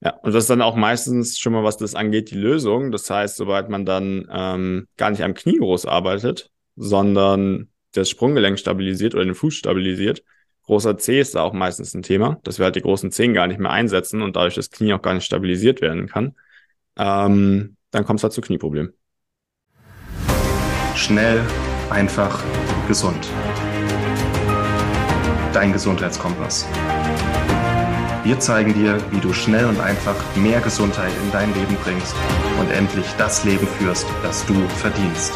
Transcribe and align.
Ja, 0.00 0.14
und 0.22 0.32
das 0.32 0.44
ist 0.44 0.50
dann 0.50 0.62
auch 0.62 0.76
meistens 0.76 1.38
schon 1.38 1.52
mal, 1.52 1.64
was 1.64 1.76
das 1.76 1.94
angeht, 1.94 2.30
die 2.30 2.36
Lösung. 2.36 2.92
Das 2.92 3.10
heißt, 3.10 3.36
sobald 3.36 3.68
man 3.68 3.84
dann 3.84 4.28
ähm, 4.30 4.86
gar 4.96 5.10
nicht 5.10 5.22
am 5.22 5.34
Knie 5.34 5.58
groß 5.58 5.86
arbeitet, 5.86 6.50
sondern 6.76 7.68
das 7.92 8.08
Sprunggelenk 8.08 8.58
stabilisiert 8.58 9.14
oder 9.14 9.24
den 9.24 9.34
Fuß 9.34 9.54
stabilisiert, 9.54 10.22
großer 10.64 10.98
C 10.98 11.18
ist 11.18 11.34
da 11.34 11.42
auch 11.42 11.52
meistens 11.52 11.94
ein 11.94 12.02
Thema, 12.02 12.38
dass 12.44 12.58
wir 12.58 12.66
halt 12.66 12.76
die 12.76 12.82
großen 12.82 13.10
Zehen 13.10 13.34
gar 13.34 13.48
nicht 13.48 13.58
mehr 13.58 13.72
einsetzen 13.72 14.22
und 14.22 14.36
dadurch 14.36 14.54
das 14.54 14.70
Knie 14.70 14.92
auch 14.92 15.02
gar 15.02 15.14
nicht 15.14 15.24
stabilisiert 15.24 15.80
werden 15.80 16.06
kann, 16.06 16.36
ähm, 16.96 17.76
dann 17.90 18.04
kommt 18.04 18.20
es 18.20 18.22
halt 18.22 18.32
zu 18.32 18.40
Knieproblemen. 18.40 18.92
Schnell, 20.94 21.40
einfach, 21.90 22.44
gesund. 22.86 23.28
Dein 25.52 25.72
Gesundheitskompass. 25.72 26.66
Wir 28.28 28.38
zeigen 28.38 28.74
dir, 28.74 29.00
wie 29.10 29.20
du 29.20 29.32
schnell 29.32 29.64
und 29.64 29.80
einfach 29.80 30.14
mehr 30.36 30.60
Gesundheit 30.60 31.10
in 31.24 31.32
dein 31.32 31.48
Leben 31.54 31.74
bringst 31.76 32.14
und 32.60 32.70
endlich 32.70 33.06
das 33.16 33.42
Leben 33.44 33.66
führst, 33.66 34.06
das 34.22 34.44
du 34.44 34.52
verdienst. 34.68 35.32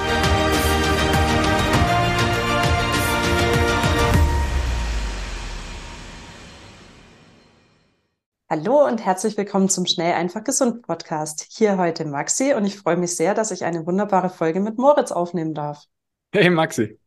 Hallo 8.50 8.86
und 8.86 9.02
herzlich 9.02 9.38
willkommen 9.38 9.70
zum 9.70 9.86
Schnell 9.86 10.12
einfach 10.12 10.44
gesund 10.44 10.82
Podcast. 10.82 11.46
Hier 11.48 11.78
heute 11.78 12.04
Maxi 12.04 12.52
und 12.52 12.66
ich 12.66 12.76
freue 12.76 12.98
mich 12.98 13.16
sehr, 13.16 13.32
dass 13.32 13.52
ich 13.52 13.64
eine 13.64 13.86
wunderbare 13.86 14.28
Folge 14.28 14.60
mit 14.60 14.76
Moritz 14.76 15.12
aufnehmen 15.12 15.54
darf. 15.54 15.86
Hey 16.34 16.50
Maxi. 16.50 16.98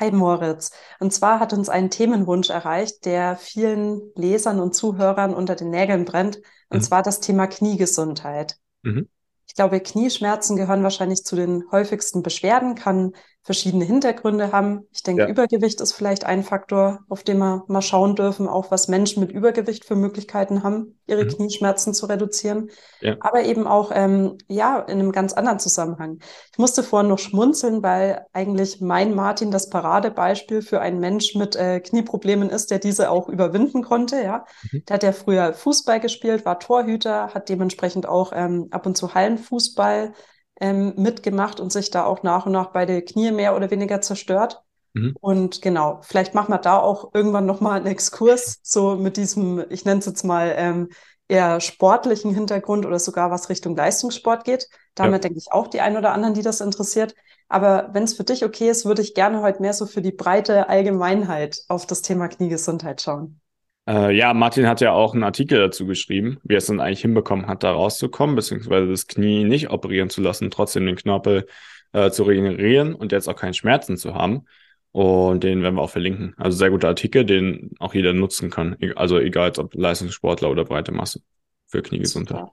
Hi 0.00 0.10
Moritz. 0.10 0.70
Und 0.98 1.12
zwar 1.12 1.40
hat 1.40 1.52
uns 1.52 1.68
ein 1.68 1.90
Themenwunsch 1.90 2.48
erreicht, 2.48 3.04
der 3.04 3.36
vielen 3.36 4.10
Lesern 4.14 4.58
und 4.58 4.74
Zuhörern 4.74 5.34
unter 5.34 5.56
den 5.56 5.68
Nägeln 5.68 6.06
brennt, 6.06 6.40
und 6.70 6.78
mhm. 6.78 6.82
zwar 6.82 7.02
das 7.02 7.20
Thema 7.20 7.46
Kniegesundheit. 7.46 8.56
Mhm. 8.82 9.10
Ich 9.46 9.54
glaube, 9.54 9.78
Knieschmerzen 9.78 10.56
gehören 10.56 10.82
wahrscheinlich 10.82 11.24
zu 11.24 11.36
den 11.36 11.64
häufigsten 11.70 12.22
Beschwerden, 12.22 12.76
kann 12.76 13.12
verschiedene 13.42 13.86
Hintergründe 13.86 14.52
haben. 14.52 14.86
Ich 14.92 15.02
denke, 15.02 15.22
ja. 15.22 15.28
Übergewicht 15.28 15.80
ist 15.80 15.92
vielleicht 15.92 16.24
ein 16.24 16.42
Faktor, 16.42 17.00
auf 17.08 17.22
den 17.22 17.38
wir 17.38 17.64
mal 17.68 17.80
schauen 17.80 18.14
dürfen, 18.14 18.46
auch 18.46 18.70
was 18.70 18.88
Menschen 18.88 19.20
mit 19.20 19.32
Übergewicht 19.32 19.86
für 19.86 19.96
Möglichkeiten 19.96 20.62
haben, 20.62 20.98
ihre 21.06 21.24
mhm. 21.24 21.28
Knieschmerzen 21.28 21.94
zu 21.94 22.04
reduzieren. 22.06 22.70
Ja. 23.00 23.16
Aber 23.20 23.42
eben 23.44 23.66
auch, 23.66 23.92
ähm, 23.94 24.36
ja, 24.46 24.78
in 24.80 24.98
einem 24.98 25.12
ganz 25.12 25.32
anderen 25.32 25.58
Zusammenhang. 25.58 26.18
Ich 26.52 26.58
musste 26.58 26.82
vorhin 26.82 27.08
noch 27.08 27.18
schmunzeln, 27.18 27.82
weil 27.82 28.26
eigentlich 28.34 28.82
mein 28.82 29.14
Martin 29.14 29.50
das 29.50 29.70
Paradebeispiel 29.70 30.60
für 30.60 30.82
einen 30.82 31.00
Mensch 31.00 31.34
mit 31.34 31.56
äh, 31.56 31.80
Knieproblemen 31.80 32.50
ist, 32.50 32.70
der 32.70 32.78
diese 32.78 33.10
auch 33.10 33.28
überwinden 33.28 33.82
konnte, 33.82 34.22
ja. 34.22 34.44
Mhm. 34.70 34.84
Der 34.86 34.94
hat 34.94 35.02
ja 35.02 35.12
früher 35.12 35.54
Fußball 35.54 35.98
gespielt, 35.98 36.44
war 36.44 36.60
Torhüter, 36.60 37.32
hat 37.32 37.48
dementsprechend 37.48 38.06
auch 38.06 38.32
ähm, 38.34 38.68
ab 38.70 38.84
und 38.84 38.98
zu 38.98 39.14
Hallenfußball 39.14 40.12
ähm, 40.60 40.94
mitgemacht 40.96 41.58
und 41.58 41.72
sich 41.72 41.90
da 41.90 42.04
auch 42.04 42.22
nach 42.22 42.46
und 42.46 42.52
nach 42.52 42.68
beide 42.68 43.02
Knie 43.02 43.32
mehr 43.32 43.56
oder 43.56 43.70
weniger 43.70 44.00
zerstört. 44.00 44.62
Mhm. 44.92 45.16
Und 45.20 45.62
genau, 45.62 46.00
vielleicht 46.02 46.34
machen 46.34 46.52
wir 46.52 46.58
da 46.58 46.78
auch 46.78 47.10
irgendwann 47.14 47.46
nochmal 47.46 47.78
einen 47.78 47.86
Exkurs, 47.86 48.60
so 48.62 48.96
mit 48.96 49.16
diesem, 49.16 49.64
ich 49.70 49.84
nenne 49.84 50.00
es 50.00 50.06
jetzt 50.06 50.24
mal, 50.24 50.52
ähm, 50.56 50.88
eher 51.28 51.60
sportlichen 51.60 52.34
Hintergrund 52.34 52.84
oder 52.84 52.98
sogar 52.98 53.30
was 53.30 53.48
Richtung 53.48 53.76
Leistungssport 53.76 54.44
geht. 54.44 54.68
Damit 54.96 55.22
ja. 55.24 55.28
denke 55.28 55.38
ich 55.38 55.52
auch 55.52 55.68
die 55.68 55.80
ein 55.80 55.96
oder 55.96 56.12
anderen, 56.12 56.34
die 56.34 56.42
das 56.42 56.60
interessiert. 56.60 57.14
Aber 57.48 57.90
wenn 57.92 58.02
es 58.02 58.14
für 58.14 58.24
dich 58.24 58.44
okay 58.44 58.68
ist, 58.68 58.84
würde 58.84 59.02
ich 59.02 59.14
gerne 59.14 59.40
heute 59.40 59.62
mehr 59.62 59.72
so 59.72 59.86
für 59.86 60.02
die 60.02 60.12
breite 60.12 60.68
Allgemeinheit 60.68 61.62
auf 61.68 61.86
das 61.86 62.02
Thema 62.02 62.28
Kniegesundheit 62.28 63.00
schauen. 63.00 63.39
Äh, 63.90 64.16
ja, 64.16 64.32
Martin 64.34 64.68
hat 64.68 64.80
ja 64.80 64.92
auch 64.92 65.14
einen 65.14 65.24
Artikel 65.24 65.58
dazu 65.58 65.84
geschrieben, 65.84 66.38
wie 66.44 66.54
er 66.54 66.58
es 66.58 66.66
dann 66.66 66.78
eigentlich 66.78 67.00
hinbekommen 67.00 67.48
hat, 67.48 67.64
da 67.64 67.72
rauszukommen, 67.72 68.36
beziehungsweise 68.36 68.86
das 68.86 69.08
Knie 69.08 69.42
nicht 69.42 69.70
operieren 69.70 70.10
zu 70.10 70.20
lassen, 70.20 70.48
trotzdem 70.52 70.86
den 70.86 70.94
Knorpel 70.94 71.48
äh, 71.92 72.10
zu 72.10 72.22
regenerieren 72.22 72.94
und 72.94 73.10
jetzt 73.10 73.28
auch 73.28 73.34
keine 73.34 73.54
Schmerzen 73.54 73.96
zu 73.96 74.14
haben. 74.14 74.44
Und 74.92 75.42
den 75.42 75.62
werden 75.62 75.74
wir 75.74 75.82
auch 75.82 75.90
verlinken. 75.90 76.34
Also 76.36 76.56
sehr 76.56 76.70
guter 76.70 76.86
Artikel, 76.86 77.24
den 77.24 77.72
auch 77.80 77.92
jeder 77.92 78.12
nutzen 78.12 78.48
kann. 78.48 78.76
Also 78.94 79.18
egal 79.18 79.52
ob 79.58 79.74
Leistungssportler 79.74 80.50
oder 80.50 80.64
breite 80.64 80.92
Masse 80.92 81.20
für 81.66 81.82
Kniegesundheit. 81.82 82.38
Super. 82.38 82.52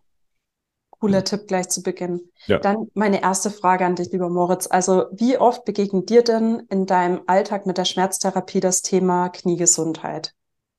Cooler 1.00 1.24
Tipp 1.24 1.42
gleich 1.48 1.70
zu 1.70 1.84
Beginn. 1.84 2.22
Ja. 2.48 2.58
Dann 2.58 2.88
meine 2.96 3.22
erste 3.22 3.52
Frage 3.52 3.86
an 3.86 3.96
dich, 3.96 4.12
lieber 4.12 4.30
Moritz. 4.30 4.68
Also 4.68 5.06
wie 5.12 5.38
oft 5.38 5.66
begegnet 5.66 6.10
dir 6.10 6.24
denn 6.24 6.64
in 6.72 6.88
deinem 6.88 7.22
Alltag 7.28 7.68
mit 7.68 7.78
der 7.78 7.86
Schmerztherapie 7.86 8.60
das 8.60 8.82
Thema 8.82 9.30
Kniegesundheit? 9.30 10.34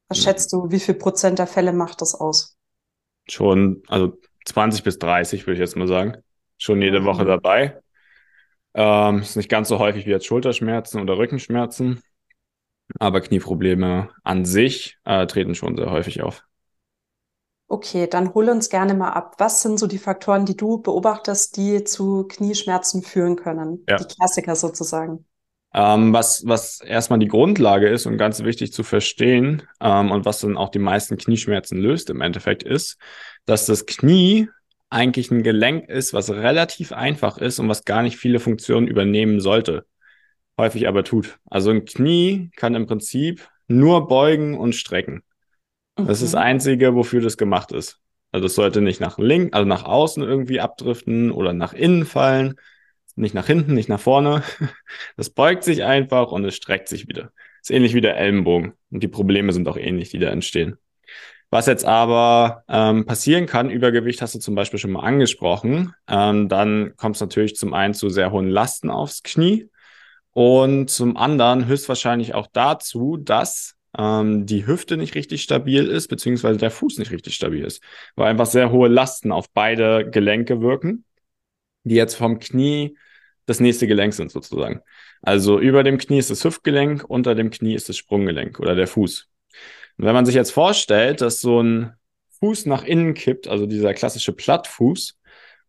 Was 0.09 0.19
schätzt 0.19 0.53
du, 0.53 0.71
wie 0.71 0.81
viel 0.81 0.95
Prozent 0.95 1.39
der 1.39 1.47
Fälle 1.47 1.73
macht 1.73 2.01
das 2.01 2.15
aus? 2.15 2.57
Schon, 3.29 3.83
also 3.89 4.19
20 4.47 4.83
bis 4.83 4.99
30 4.99 5.47
würde 5.47 5.55
ich 5.55 5.61
jetzt 5.61 5.77
mal 5.77 5.87
sagen. 5.87 6.17
Schon 6.57 6.81
jede 6.81 7.05
Woche 7.05 7.25
mhm. 7.25 7.29
dabei. 7.29 7.81
Ähm, 8.75 9.21
ist 9.21 9.37
nicht 9.37 9.51
ganz 9.51 9.69
so 9.69 9.79
häufig 9.79 10.07
wie 10.07 10.11
jetzt 10.11 10.27
Schulterschmerzen 10.27 11.01
oder 11.01 11.19
Rückenschmerzen, 11.19 12.03
aber 12.99 13.21
Knieprobleme 13.21 14.11
an 14.23 14.45
sich 14.45 14.99
äh, 15.05 15.27
treten 15.27 15.55
schon 15.55 15.77
sehr 15.77 15.91
häufig 15.91 16.23
auf. 16.23 16.43
Okay, 17.71 18.07
dann 18.07 18.33
hol 18.33 18.49
uns 18.49 18.71
gerne 18.71 18.95
mal 18.95 19.11
ab. 19.11 19.35
Was 19.39 19.61
sind 19.61 19.79
so 19.79 19.87
die 19.87 19.99
Faktoren, 19.99 20.47
die 20.47 20.57
du 20.57 20.79
beobachtest, 20.79 21.57
die 21.59 21.85
zu 21.85 22.25
Knieschmerzen 22.27 23.03
führen 23.03 23.37
können? 23.37 23.85
Ja. 23.87 23.97
Die 23.97 24.07
Klassiker 24.07 24.57
sozusagen. 24.57 25.27
Ähm, 25.75 26.13
was, 26.13 26.47
was 26.47 26.81
erstmal 26.81 27.19
die 27.19 27.29
Grundlage 27.29 27.89
ist 27.89 28.07
und 28.07 28.17
ganz 28.17 28.43
wichtig 28.43 28.73
zu 28.73 28.83
verstehen 28.83 29.63
ähm, 29.81 30.11
und 30.11 30.25
was 30.25 30.41
dann 30.41 30.57
auch 30.57 30.71
die 30.71 30.79
meisten 30.79 31.19
Knieschmerzen 31.19 31.79
löst 31.79 32.09
im 32.09 32.23
Endeffekt 32.23 32.63
ist, 32.63 32.97
dass 33.45 33.67
das 33.67 33.85
Knie 33.85 34.49
eigentlich 34.91 35.31
ein 35.31 35.43
Gelenk 35.43 35.89
ist, 35.89 36.15
was 36.15 36.31
relativ 36.31 36.93
einfach 36.93 37.37
ist 37.37 37.59
und 37.59 37.69
was 37.69 37.85
gar 37.85 38.03
nicht 38.03 38.17
viele 38.17 38.41
Funktionen 38.41 38.89
übernehmen 38.89 39.41
sollte, 39.41 39.85
häufig 40.59 40.89
aber 40.89 41.05
tut. 41.05 41.39
Also 41.45 41.71
ein 41.71 41.85
Knie 41.85 42.51
kann 42.57 42.75
im 42.75 42.87
Prinzip 42.87 43.49
nur 43.67 44.09
beugen 44.09 44.57
und 44.57 44.75
strecken. 44.75 45.23
Das 45.97 46.23
ist 46.23 46.33
das 46.33 46.41
mhm. 46.41 46.47
Einzige, 46.47 46.95
wofür 46.95 47.21
das 47.21 47.37
gemacht 47.37 47.73
ist. 47.73 47.99
Also 48.33 48.47
es 48.47 48.55
sollte 48.55 48.81
nicht 48.81 49.01
nach 49.01 49.19
links, 49.19 49.53
also 49.53 49.67
nach 49.67 49.85
außen 49.85 50.23
irgendwie 50.23 50.61
abdriften 50.61 51.31
oder 51.31 51.53
nach 51.53 51.73
innen 51.73 52.05
fallen, 52.05 52.55
nicht 53.19 53.35
nach 53.35 53.47
hinten, 53.47 53.75
nicht 53.75 53.89
nach 53.89 54.01
vorne. 54.01 54.43
Das 55.17 55.31
beugt 55.31 55.65
sich 55.65 55.85
einfach 55.85 56.33
und 56.33 56.45
es 56.45 56.55
streckt 56.55 56.89
sich 56.89 57.09
wieder. 57.09 57.33
Ist 57.61 57.71
ähnlich 57.71 57.95
wie 57.95 58.01
der 58.01 58.17
Ellenbogen. 58.17 58.75
Und 58.91 59.03
die 59.03 59.09
Probleme 59.09 59.53
sind 59.53 59.69
auch 59.69 59.77
ähnlich, 59.77 60.11
die 60.11 60.19
da 60.19 60.31
entstehen. 60.31 60.79
Was 61.51 61.67
jetzt 61.67 61.85
aber 61.85 62.63
ähm, 62.69 63.07
passieren 63.07 63.47
kann, 63.47 63.71
Übergewicht 63.71 64.21
hast 64.21 64.35
du 64.35 64.39
zum 64.39 64.55
Beispiel 64.55 64.79
schon 64.79 64.93
mal 64.93 65.01
angesprochen, 65.01 65.95
ähm, 66.07 66.49
dann 66.49 66.95
kommt 66.97 67.17
es 67.17 67.21
natürlich 67.21 67.57
zum 67.57 67.73
einen 67.73 67.95
zu 67.95 68.11
sehr 68.11 68.31
hohen 68.33 68.49
Lasten 68.49 68.91
aufs 68.91 69.23
Knie 69.23 69.71
und 70.33 70.91
zum 70.91 71.17
anderen 71.17 71.67
höchstwahrscheinlich 71.67 72.35
auch 72.35 72.49
dazu, 72.53 73.17
dass 73.17 73.77
ähm, 73.97 74.45
die 74.45 74.67
Hüfte 74.67 74.99
nicht 74.99 75.15
richtig 75.15 75.43
stabil 75.43 75.87
ist, 75.87 76.09
beziehungsweise 76.09 76.59
der 76.59 76.71
Fuß 76.71 76.99
nicht 76.99 77.11
richtig 77.13 77.35
stabil 77.35 77.65
ist, 77.65 77.83
weil 78.15 78.29
einfach 78.29 78.47
sehr 78.47 78.71
hohe 78.71 78.89
Lasten 78.89 79.33
auf 79.33 79.51
beide 79.51 80.09
Gelenke 80.11 80.61
wirken, 80.61 81.05
die 81.85 81.95
jetzt 81.95 82.15
vom 82.15 82.39
Knie 82.39 82.97
das 83.49 83.61
nächste 83.61 83.87
Gelenk 83.87 84.13
sind 84.13 84.31
sozusagen. 84.31 84.83
Also 85.23 85.59
über 85.59 85.83
dem 85.83 85.97
Knie 85.97 86.19
ist 86.19 86.31
das 86.31 86.45
Hüftgelenk, 86.45 87.05
unter 87.09 87.35
dem 87.35 87.51
Knie 87.51 87.75
ist 87.75 87.89
das 87.89 87.97
Sprunggelenk 87.97 88.61
oder 88.61 88.75
der 88.75 88.87
Fuß. 88.87 89.27
Und 89.97 90.05
wenn 90.05 90.15
man 90.15 90.27
sich 90.27 90.35
jetzt 90.35 90.53
vorstellt, 90.53 91.23
dass 91.23 91.41
so 91.41 91.63
ein 91.63 91.95
Fuß 92.41 92.67
nach 92.67 92.85
innen 92.85 93.15
kippt, 93.15 93.49
also 93.49 93.67
dieser 93.67 93.95
klassische 93.95 94.33
Plattfuß, 94.33 95.19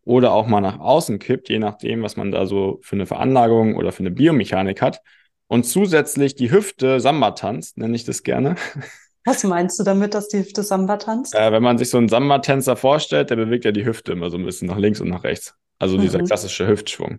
oder 0.04 0.32
auch 0.32 0.46
mal 0.46 0.60
nach 0.60 0.78
außen 0.78 1.18
kippt, 1.18 1.48
je 1.48 1.58
nachdem, 1.58 2.02
was 2.02 2.16
man 2.16 2.30
da 2.30 2.46
so 2.46 2.80
für 2.82 2.96
eine 2.96 3.06
Veranlagung 3.06 3.76
oder 3.76 3.92
für 3.92 4.00
eine 4.00 4.10
Biomechanik 4.10 4.82
hat, 4.82 5.00
und 5.46 5.64
zusätzlich 5.64 6.34
die 6.34 6.50
Hüfte 6.52 7.00
Samba 7.00 7.32
tanzt, 7.32 7.78
nenne 7.78 7.96
ich 7.96 8.04
das 8.04 8.22
gerne. 8.22 8.56
Was 9.26 9.44
meinst 9.44 9.78
du 9.78 9.82
damit, 9.82 10.14
dass 10.14 10.28
die 10.28 10.38
Hüfte 10.38 10.62
Samba 10.62 10.96
tanzt? 10.96 11.34
Äh, 11.34 11.52
wenn 11.52 11.62
man 11.62 11.76
sich 11.76 11.90
so 11.90 11.98
einen 11.98 12.08
Samba-Tänzer 12.08 12.74
vorstellt, 12.74 13.28
der 13.28 13.36
bewegt 13.36 13.66
ja 13.66 13.72
die 13.72 13.84
Hüfte 13.84 14.12
immer 14.12 14.30
so 14.30 14.38
ein 14.38 14.44
bisschen 14.46 14.68
nach 14.68 14.78
links 14.78 15.00
und 15.00 15.10
nach 15.10 15.24
rechts. 15.24 15.54
Also 15.78 15.98
mhm. 15.98 16.02
dieser 16.02 16.22
klassische 16.22 16.66
Hüftschwung. 16.66 17.18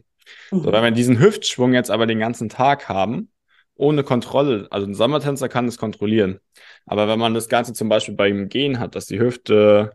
So, 0.51 0.71
wenn 0.71 0.83
wir 0.83 0.91
diesen 0.91 1.19
Hüftschwung 1.19 1.73
jetzt 1.73 1.91
aber 1.91 2.05
den 2.07 2.19
ganzen 2.19 2.49
Tag 2.49 2.89
haben, 2.89 3.29
ohne 3.75 4.03
Kontrolle, 4.03 4.67
also 4.69 4.85
ein 4.85 4.93
Sommertänzer 4.93 5.49
kann 5.49 5.67
es 5.67 5.77
kontrollieren. 5.77 6.39
Aber 6.85 7.07
wenn 7.07 7.19
man 7.19 7.33
das 7.33 7.49
Ganze 7.49 7.73
zum 7.73 7.89
Beispiel 7.89 8.15
beim 8.15 8.49
Gehen 8.49 8.79
hat, 8.79 8.95
dass 8.95 9.05
die 9.05 9.19
Hüfte, 9.19 9.93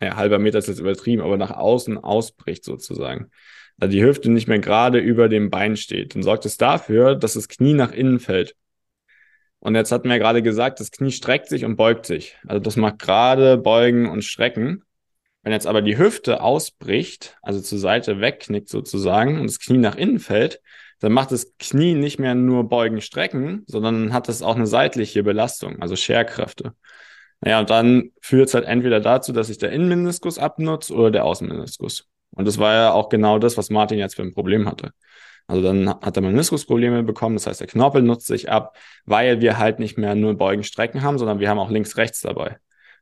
ja, 0.00 0.16
halber 0.16 0.38
Meter 0.38 0.58
ist 0.58 0.68
jetzt 0.68 0.78
übertrieben, 0.78 1.22
aber 1.22 1.36
nach 1.36 1.50
außen 1.50 1.98
ausbricht 1.98 2.64
sozusagen. 2.64 3.30
Also 3.80 3.92
die 3.92 4.04
Hüfte 4.04 4.30
nicht 4.30 4.48
mehr 4.48 4.58
gerade 4.58 4.98
über 4.98 5.28
dem 5.28 5.50
Bein 5.50 5.76
steht, 5.76 6.14
dann 6.14 6.22
sorgt 6.22 6.46
es 6.46 6.56
dafür, 6.56 7.14
dass 7.14 7.34
das 7.34 7.48
Knie 7.48 7.74
nach 7.74 7.92
innen 7.92 8.20
fällt. 8.20 8.54
Und 9.60 9.74
jetzt 9.74 9.90
hatten 9.90 10.08
wir 10.08 10.18
gerade 10.18 10.42
gesagt, 10.42 10.80
das 10.80 10.90
Knie 10.90 11.10
streckt 11.10 11.48
sich 11.48 11.64
und 11.64 11.76
beugt 11.76 12.06
sich. 12.06 12.36
Also 12.46 12.60
das 12.60 12.76
macht 12.76 13.00
gerade 13.00 13.58
beugen 13.58 14.08
und 14.08 14.22
strecken. 14.22 14.84
Wenn 15.48 15.54
jetzt 15.54 15.66
aber 15.66 15.80
die 15.80 15.96
Hüfte 15.96 16.42
ausbricht, 16.42 17.38
also 17.40 17.58
zur 17.62 17.78
Seite 17.78 18.20
wegknickt 18.20 18.68
sozusagen 18.68 19.40
und 19.40 19.46
das 19.46 19.58
Knie 19.58 19.78
nach 19.78 19.96
innen 19.96 20.18
fällt, 20.18 20.60
dann 21.00 21.12
macht 21.12 21.32
das 21.32 21.56
Knie 21.58 21.94
nicht 21.94 22.18
mehr 22.18 22.34
nur 22.34 22.68
beugen, 22.68 23.00
strecken, 23.00 23.64
sondern 23.66 24.12
hat 24.12 24.28
es 24.28 24.42
auch 24.42 24.56
eine 24.56 24.66
seitliche 24.66 25.22
Belastung, 25.22 25.80
also 25.80 25.96
Scherkräfte. 25.96 26.74
Naja, 27.40 27.60
und 27.60 27.70
dann 27.70 28.10
führt 28.20 28.48
es 28.48 28.54
halt 28.54 28.66
entweder 28.66 29.00
dazu, 29.00 29.32
dass 29.32 29.46
sich 29.46 29.56
der 29.56 29.72
Innenmeniskus 29.72 30.38
abnutzt 30.38 30.90
oder 30.90 31.10
der 31.10 31.24
Außenmeniskus. 31.24 32.04
Und 32.32 32.46
das 32.46 32.58
war 32.58 32.74
ja 32.74 32.92
auch 32.92 33.08
genau 33.08 33.38
das, 33.38 33.56
was 33.56 33.70
Martin 33.70 33.98
jetzt 33.98 34.16
für 34.16 34.22
ein 34.24 34.34
Problem 34.34 34.68
hatte. 34.68 34.90
Also 35.46 35.62
dann 35.62 35.88
hat 35.88 36.14
er 36.14 36.20
Meniskusprobleme 36.20 37.04
bekommen, 37.04 37.36
das 37.36 37.46
heißt, 37.46 37.60
der 37.60 37.68
Knorpel 37.68 38.02
nutzt 38.02 38.26
sich 38.26 38.50
ab, 38.50 38.76
weil 39.06 39.40
wir 39.40 39.56
halt 39.56 39.78
nicht 39.78 39.96
mehr 39.96 40.14
nur 40.14 40.36
Beugen, 40.36 40.62
Strecken 40.62 41.00
haben, 41.00 41.16
sondern 41.16 41.40
wir 41.40 41.48
haben 41.48 41.58
auch 41.58 41.70
links, 41.70 41.96
rechts 41.96 42.20
dabei. 42.20 42.58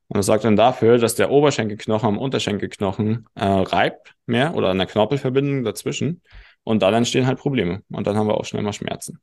Und 0.09 0.19
das 0.19 0.27
sorgt 0.27 0.45
dann 0.45 0.57
dafür, 0.57 0.99
dass 0.99 1.17
der 1.17 1.31
Oberschenkelknochen 1.31 2.09
am 2.09 2.19
Unterschenkelknochen 2.19 3.27
äh, 3.35 3.45
reibt 3.45 4.15
mehr 4.27 4.55
oder 4.55 4.69
an 4.69 4.79
der 4.79 4.87
Knorpelverbindung 4.87 5.65
dazwischen. 5.65 6.23
Und 6.63 6.83
dann 6.83 6.95
entstehen 6.95 7.27
halt 7.27 7.39
Probleme. 7.39 7.83
Und 7.91 8.07
dann 8.07 8.17
haben 8.17 8.29
wir 8.29 8.37
auch 8.37 8.45
schnell 8.45 8.63
mal 8.63 8.73
Schmerzen. 8.73 9.21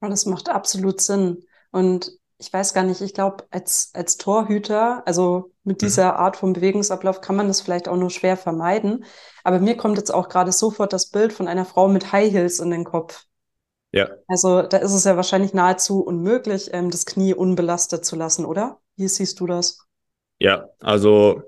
Und 0.00 0.10
das 0.10 0.26
macht 0.26 0.48
absolut 0.48 1.00
Sinn. 1.00 1.44
Und 1.70 2.12
ich 2.38 2.52
weiß 2.52 2.74
gar 2.74 2.84
nicht, 2.84 3.02
ich 3.02 3.12
glaube, 3.12 3.44
als, 3.50 3.90
als 3.92 4.16
Torhüter, 4.16 5.06
also 5.06 5.52
mit 5.62 5.80
mhm. 5.82 5.86
dieser 5.86 6.16
Art 6.16 6.36
von 6.36 6.54
Bewegungsablauf 6.54 7.20
kann 7.20 7.36
man 7.36 7.48
das 7.48 7.60
vielleicht 7.60 7.86
auch 7.86 7.96
nur 7.96 8.10
schwer 8.10 8.36
vermeiden. 8.36 9.04
Aber 9.44 9.60
mir 9.60 9.76
kommt 9.76 9.98
jetzt 9.98 10.12
auch 10.12 10.28
gerade 10.28 10.50
sofort 10.50 10.92
das 10.92 11.10
Bild 11.10 11.32
von 11.32 11.48
einer 11.48 11.66
Frau 11.66 11.86
mit 11.88 12.12
High 12.12 12.32
Heels 12.32 12.58
in 12.58 12.70
den 12.70 12.84
Kopf. 12.84 13.24
Ja. 13.92 14.08
Also 14.26 14.62
da 14.62 14.78
ist 14.78 14.94
es 14.94 15.04
ja 15.04 15.16
wahrscheinlich 15.16 15.52
nahezu 15.52 16.00
unmöglich, 16.02 16.70
ähm, 16.72 16.90
das 16.90 17.06
Knie 17.06 17.34
unbelastet 17.34 18.04
zu 18.04 18.16
lassen, 18.16 18.44
oder? 18.44 18.80
Wie 18.96 19.08
siehst 19.08 19.38
du 19.40 19.46
das? 19.46 19.86
Ja, 20.40 20.68
also 20.80 21.42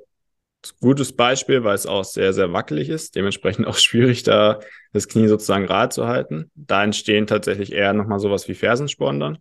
gutes 0.80 1.16
Beispiel, 1.16 1.64
weil 1.64 1.74
es 1.74 1.86
auch 1.86 2.04
sehr, 2.04 2.32
sehr 2.32 2.52
wackelig 2.52 2.88
ist, 2.88 3.16
dementsprechend 3.16 3.66
auch 3.66 3.76
schwierig, 3.76 4.22
da 4.22 4.60
das 4.92 5.08
Knie 5.08 5.26
sozusagen 5.26 5.66
gerade 5.66 5.88
zu 5.88 6.06
halten. 6.06 6.52
Da 6.54 6.84
entstehen 6.84 7.26
tatsächlich 7.26 7.72
eher 7.72 7.92
nochmal 7.92 8.20
sowas 8.20 8.46
wie 8.46 8.54
Fersensporn 8.54 9.18
dann 9.18 9.38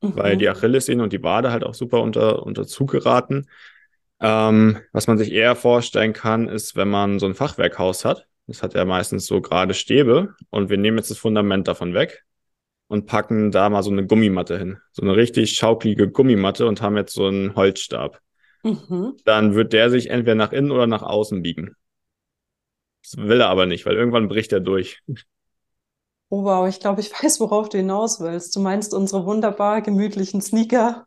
mhm. 0.00 0.16
weil 0.16 0.36
die 0.36 0.48
Achillessehne 0.48 1.02
und 1.02 1.12
die 1.12 1.22
Wade 1.22 1.50
halt 1.50 1.64
auch 1.64 1.74
super 1.74 2.00
unter, 2.00 2.44
unter 2.44 2.66
Zug 2.66 2.90
geraten. 2.90 3.46
Ähm, 4.20 4.78
was 4.92 5.06
man 5.06 5.18
sich 5.18 5.32
eher 5.32 5.56
vorstellen 5.56 6.12
kann, 6.12 6.48
ist, 6.48 6.76
wenn 6.76 6.88
man 6.88 7.18
so 7.18 7.26
ein 7.26 7.34
Fachwerkhaus 7.34 8.04
hat. 8.04 8.26
Das 8.46 8.62
hat 8.62 8.74
ja 8.74 8.84
meistens 8.84 9.26
so 9.26 9.40
gerade 9.40 9.74
Stäbe 9.74 10.34
und 10.50 10.70
wir 10.70 10.78
nehmen 10.78 10.98
jetzt 10.98 11.10
das 11.10 11.18
Fundament 11.18 11.66
davon 11.68 11.94
weg 11.94 12.24
und 12.86 13.06
packen 13.06 13.50
da 13.50 13.68
mal 13.68 13.82
so 13.82 13.90
eine 13.90 14.06
Gummimatte 14.06 14.56
hin. 14.56 14.78
So 14.92 15.02
eine 15.02 15.16
richtig 15.16 15.56
schaukelige 15.56 16.08
Gummimatte 16.08 16.66
und 16.66 16.80
haben 16.80 16.96
jetzt 16.96 17.12
so 17.12 17.26
einen 17.26 17.56
Holzstab. 17.56 18.20
Mhm. 18.66 19.16
Dann 19.24 19.54
wird 19.54 19.72
der 19.72 19.90
sich 19.90 20.10
entweder 20.10 20.34
nach 20.34 20.52
innen 20.52 20.70
oder 20.70 20.86
nach 20.86 21.02
außen 21.02 21.42
biegen. 21.42 21.74
Das 23.02 23.16
will 23.16 23.40
er 23.40 23.48
aber 23.48 23.66
nicht, 23.66 23.86
weil 23.86 23.94
irgendwann 23.94 24.28
bricht 24.28 24.52
er 24.52 24.60
durch. 24.60 25.00
Oh 26.28 26.42
wow, 26.42 26.68
ich 26.68 26.80
glaube, 26.80 27.00
ich 27.00 27.12
weiß, 27.12 27.38
worauf 27.40 27.68
du 27.68 27.78
hinaus 27.78 28.20
willst. 28.20 28.56
Du 28.56 28.60
meinst 28.60 28.92
unsere 28.92 29.24
wunderbar 29.26 29.80
gemütlichen 29.80 30.40
Sneaker 30.40 31.06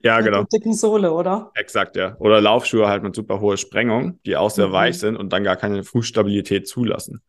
ja, 0.00 0.16
mit 0.16 0.26
genau. 0.26 0.38
der 0.38 0.46
dicken 0.58 0.74
Sohle, 0.74 1.12
oder? 1.12 1.50
Exakt, 1.54 1.96
ja. 1.96 2.16
Oder 2.18 2.40
Laufschuhe 2.40 2.88
halt 2.88 3.02
mit 3.02 3.14
super 3.14 3.40
hoher 3.40 3.56
Sprengung, 3.56 4.20
die 4.24 4.36
auch 4.36 4.50
sehr 4.50 4.68
mhm. 4.68 4.72
weich 4.72 4.98
sind 4.98 5.16
und 5.16 5.32
dann 5.32 5.44
gar 5.44 5.56
keine 5.56 5.84
Fußstabilität 5.84 6.68
zulassen. 6.68 7.22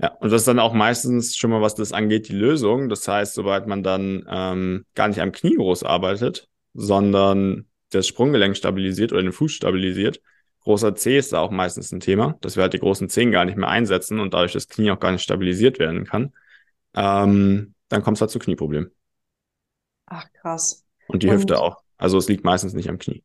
Ja, 0.00 0.14
und 0.20 0.30
das 0.30 0.42
ist 0.42 0.48
dann 0.48 0.60
auch 0.60 0.74
meistens 0.74 1.36
schon 1.36 1.50
mal, 1.50 1.60
was 1.60 1.74
das 1.74 1.92
angeht, 1.92 2.28
die 2.28 2.34
Lösung. 2.34 2.88
Das 2.88 3.08
heißt, 3.08 3.34
sobald 3.34 3.66
man 3.66 3.82
dann 3.82 4.24
ähm, 4.28 4.84
gar 4.94 5.08
nicht 5.08 5.20
am 5.20 5.32
Knie 5.32 5.56
groß 5.56 5.82
arbeitet, 5.82 6.48
sondern 6.72 7.67
das 7.90 8.06
Sprunggelenk 8.06 8.56
stabilisiert 8.56 9.12
oder 9.12 9.22
den 9.22 9.32
Fuß 9.32 9.52
stabilisiert, 9.52 10.20
Großer 10.68 10.94
C 10.94 11.16
ist 11.16 11.32
da 11.32 11.40
auch 11.40 11.50
meistens 11.50 11.92
ein 11.92 12.00
Thema, 12.00 12.36
dass 12.42 12.56
wir 12.56 12.62
halt 12.62 12.74
die 12.74 12.78
großen 12.78 13.08
Zehen 13.08 13.32
gar 13.32 13.46
nicht 13.46 13.56
mehr 13.56 13.70
einsetzen 13.70 14.20
und 14.20 14.34
dadurch 14.34 14.52
das 14.52 14.68
Knie 14.68 14.90
auch 14.90 15.00
gar 15.00 15.12
nicht 15.12 15.22
stabilisiert 15.22 15.78
werden 15.78 16.04
kann. 16.04 16.34
Ähm, 16.94 17.74
dann 17.88 18.02
kommt 18.02 18.18
es 18.18 18.20
halt 18.20 18.30
zu 18.30 18.38
Knieproblemen. 18.38 18.90
Ach, 20.04 20.26
krass. 20.34 20.84
Und 21.06 21.22
die 21.22 21.28
und, 21.28 21.36
Hüfte 21.36 21.58
auch. 21.58 21.82
Also 21.96 22.18
es 22.18 22.28
liegt 22.28 22.44
meistens 22.44 22.74
nicht 22.74 22.90
am 22.90 22.98
Knie. 22.98 23.22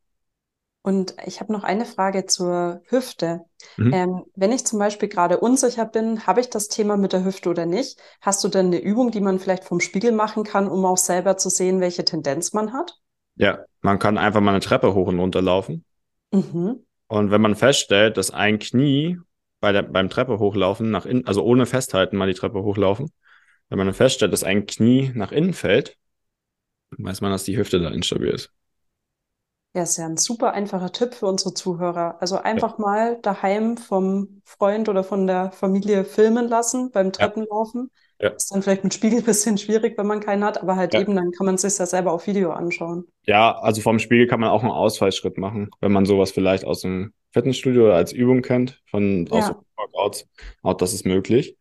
Und 0.80 1.16
ich 1.26 1.40
habe 1.40 1.52
noch 1.52 1.64
eine 1.64 1.84
Frage 1.84 2.24
zur 2.24 2.80
Hüfte. 2.86 3.42
Mhm. 3.76 3.92
Ähm, 3.92 4.24
wenn 4.34 4.52
ich 4.52 4.64
zum 4.64 4.78
Beispiel 4.78 5.10
gerade 5.10 5.38
unsicher 5.38 5.84
bin, 5.84 6.26
habe 6.26 6.40
ich 6.40 6.48
das 6.48 6.68
Thema 6.68 6.96
mit 6.96 7.12
der 7.12 7.26
Hüfte 7.26 7.50
oder 7.50 7.66
nicht? 7.66 7.98
Hast 8.22 8.42
du 8.42 8.48
denn 8.48 8.66
eine 8.66 8.80
Übung, 8.80 9.10
die 9.10 9.20
man 9.20 9.38
vielleicht 9.38 9.64
vom 9.64 9.80
Spiegel 9.80 10.12
machen 10.12 10.44
kann, 10.44 10.66
um 10.66 10.84
auch 10.86 10.96
selber 10.96 11.36
zu 11.36 11.50
sehen, 11.50 11.80
welche 11.80 12.06
Tendenz 12.06 12.54
man 12.54 12.72
hat? 12.72 13.00
Ja, 13.36 13.64
man 13.80 13.98
kann 13.98 14.18
einfach 14.18 14.40
mal 14.40 14.52
eine 14.52 14.60
Treppe 14.60 14.94
hoch 14.94 15.08
und 15.08 15.18
runter 15.18 15.42
laufen. 15.42 15.84
Mhm. 16.32 16.84
Und 17.06 17.30
wenn 17.30 17.40
man 17.40 17.56
feststellt, 17.56 18.16
dass 18.16 18.30
ein 18.30 18.58
Knie 18.58 19.18
bei 19.60 19.72
der, 19.72 19.82
beim 19.82 20.08
Treppe 20.08 20.38
hochlaufen 20.38 20.90
nach 20.90 21.06
innen, 21.06 21.26
also 21.26 21.42
ohne 21.42 21.66
Festhalten 21.66 22.16
mal 22.16 22.28
die 22.28 22.34
Treppe 22.34 22.62
hochlaufen, 22.62 23.12
wenn 23.68 23.78
man 23.78 23.92
feststellt, 23.94 24.32
dass 24.32 24.44
ein 24.44 24.66
Knie 24.66 25.10
nach 25.14 25.32
innen 25.32 25.54
fällt, 25.54 25.96
weiß 26.98 27.20
man, 27.20 27.30
dass 27.30 27.44
die 27.44 27.56
Hüfte 27.56 27.80
da 27.80 27.88
instabil 27.90 28.28
ist. 28.28 28.52
Ja, 29.74 29.82
ist 29.82 29.96
ja 29.96 30.06
ein 30.06 30.16
super 30.16 30.52
einfacher 30.52 30.92
Tipp 30.92 31.14
für 31.14 31.26
unsere 31.26 31.52
Zuhörer. 31.52 32.18
Also 32.20 32.36
einfach 32.36 32.78
ja. 32.78 32.84
mal 32.84 33.20
daheim 33.20 33.76
vom 33.76 34.40
Freund 34.44 34.88
oder 34.88 35.02
von 35.02 35.26
der 35.26 35.50
Familie 35.50 36.04
filmen 36.04 36.46
lassen 36.46 36.92
beim 36.92 37.12
Treppenlaufen. 37.12 37.90
Ja. 37.92 38.03
Ist 38.18 38.54
dann 38.54 38.62
vielleicht 38.62 38.84
mit 38.84 38.94
Spiegel 38.94 39.18
ein 39.18 39.24
bisschen 39.24 39.58
schwierig, 39.58 39.98
wenn 39.98 40.06
man 40.06 40.20
keinen 40.20 40.44
hat, 40.44 40.60
aber 40.62 40.76
halt 40.76 40.94
ja. 40.94 41.00
eben, 41.00 41.16
dann 41.16 41.32
kann 41.32 41.46
man 41.46 41.58
sich 41.58 41.74
das 41.76 41.90
selber 41.90 42.12
auf 42.12 42.26
Video 42.26 42.52
anschauen. 42.52 43.06
Ja, 43.26 43.58
also 43.58 43.80
vom 43.80 43.98
Spiegel 43.98 44.26
kann 44.26 44.40
man 44.40 44.50
auch 44.50 44.62
einen 44.62 44.70
Ausfallschritt 44.70 45.36
machen, 45.36 45.70
wenn 45.80 45.92
man 45.92 46.06
sowas 46.06 46.30
vielleicht 46.30 46.64
aus 46.64 46.80
dem 46.80 47.12
Fitnessstudio 47.32 47.86
oder 47.86 47.96
als 47.96 48.12
Übung 48.12 48.42
kennt, 48.42 48.82
von 48.86 49.26
aus 49.30 49.48
ja. 49.48 49.60
Workouts. 49.76 50.28
Auch 50.62 50.74
das 50.74 50.94
ist 50.94 51.04
möglich. 51.04 51.56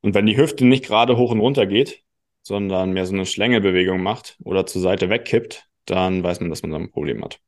Und 0.00 0.14
wenn 0.14 0.26
die 0.26 0.36
Hüfte 0.36 0.64
nicht 0.64 0.84
gerade 0.84 1.16
hoch 1.16 1.30
und 1.30 1.40
runter 1.40 1.66
geht, 1.66 2.02
sondern 2.42 2.92
mehr 2.92 3.06
so 3.06 3.14
eine 3.14 3.26
Schlängelbewegung 3.26 4.02
macht 4.02 4.38
oder 4.44 4.66
zur 4.66 4.82
Seite 4.82 5.10
wegkippt, 5.10 5.68
dann 5.86 6.22
weiß 6.22 6.40
man, 6.40 6.50
dass 6.50 6.62
man 6.62 6.70
da 6.70 6.78
ein 6.78 6.90
Problem 6.90 7.24
hat. 7.24 7.40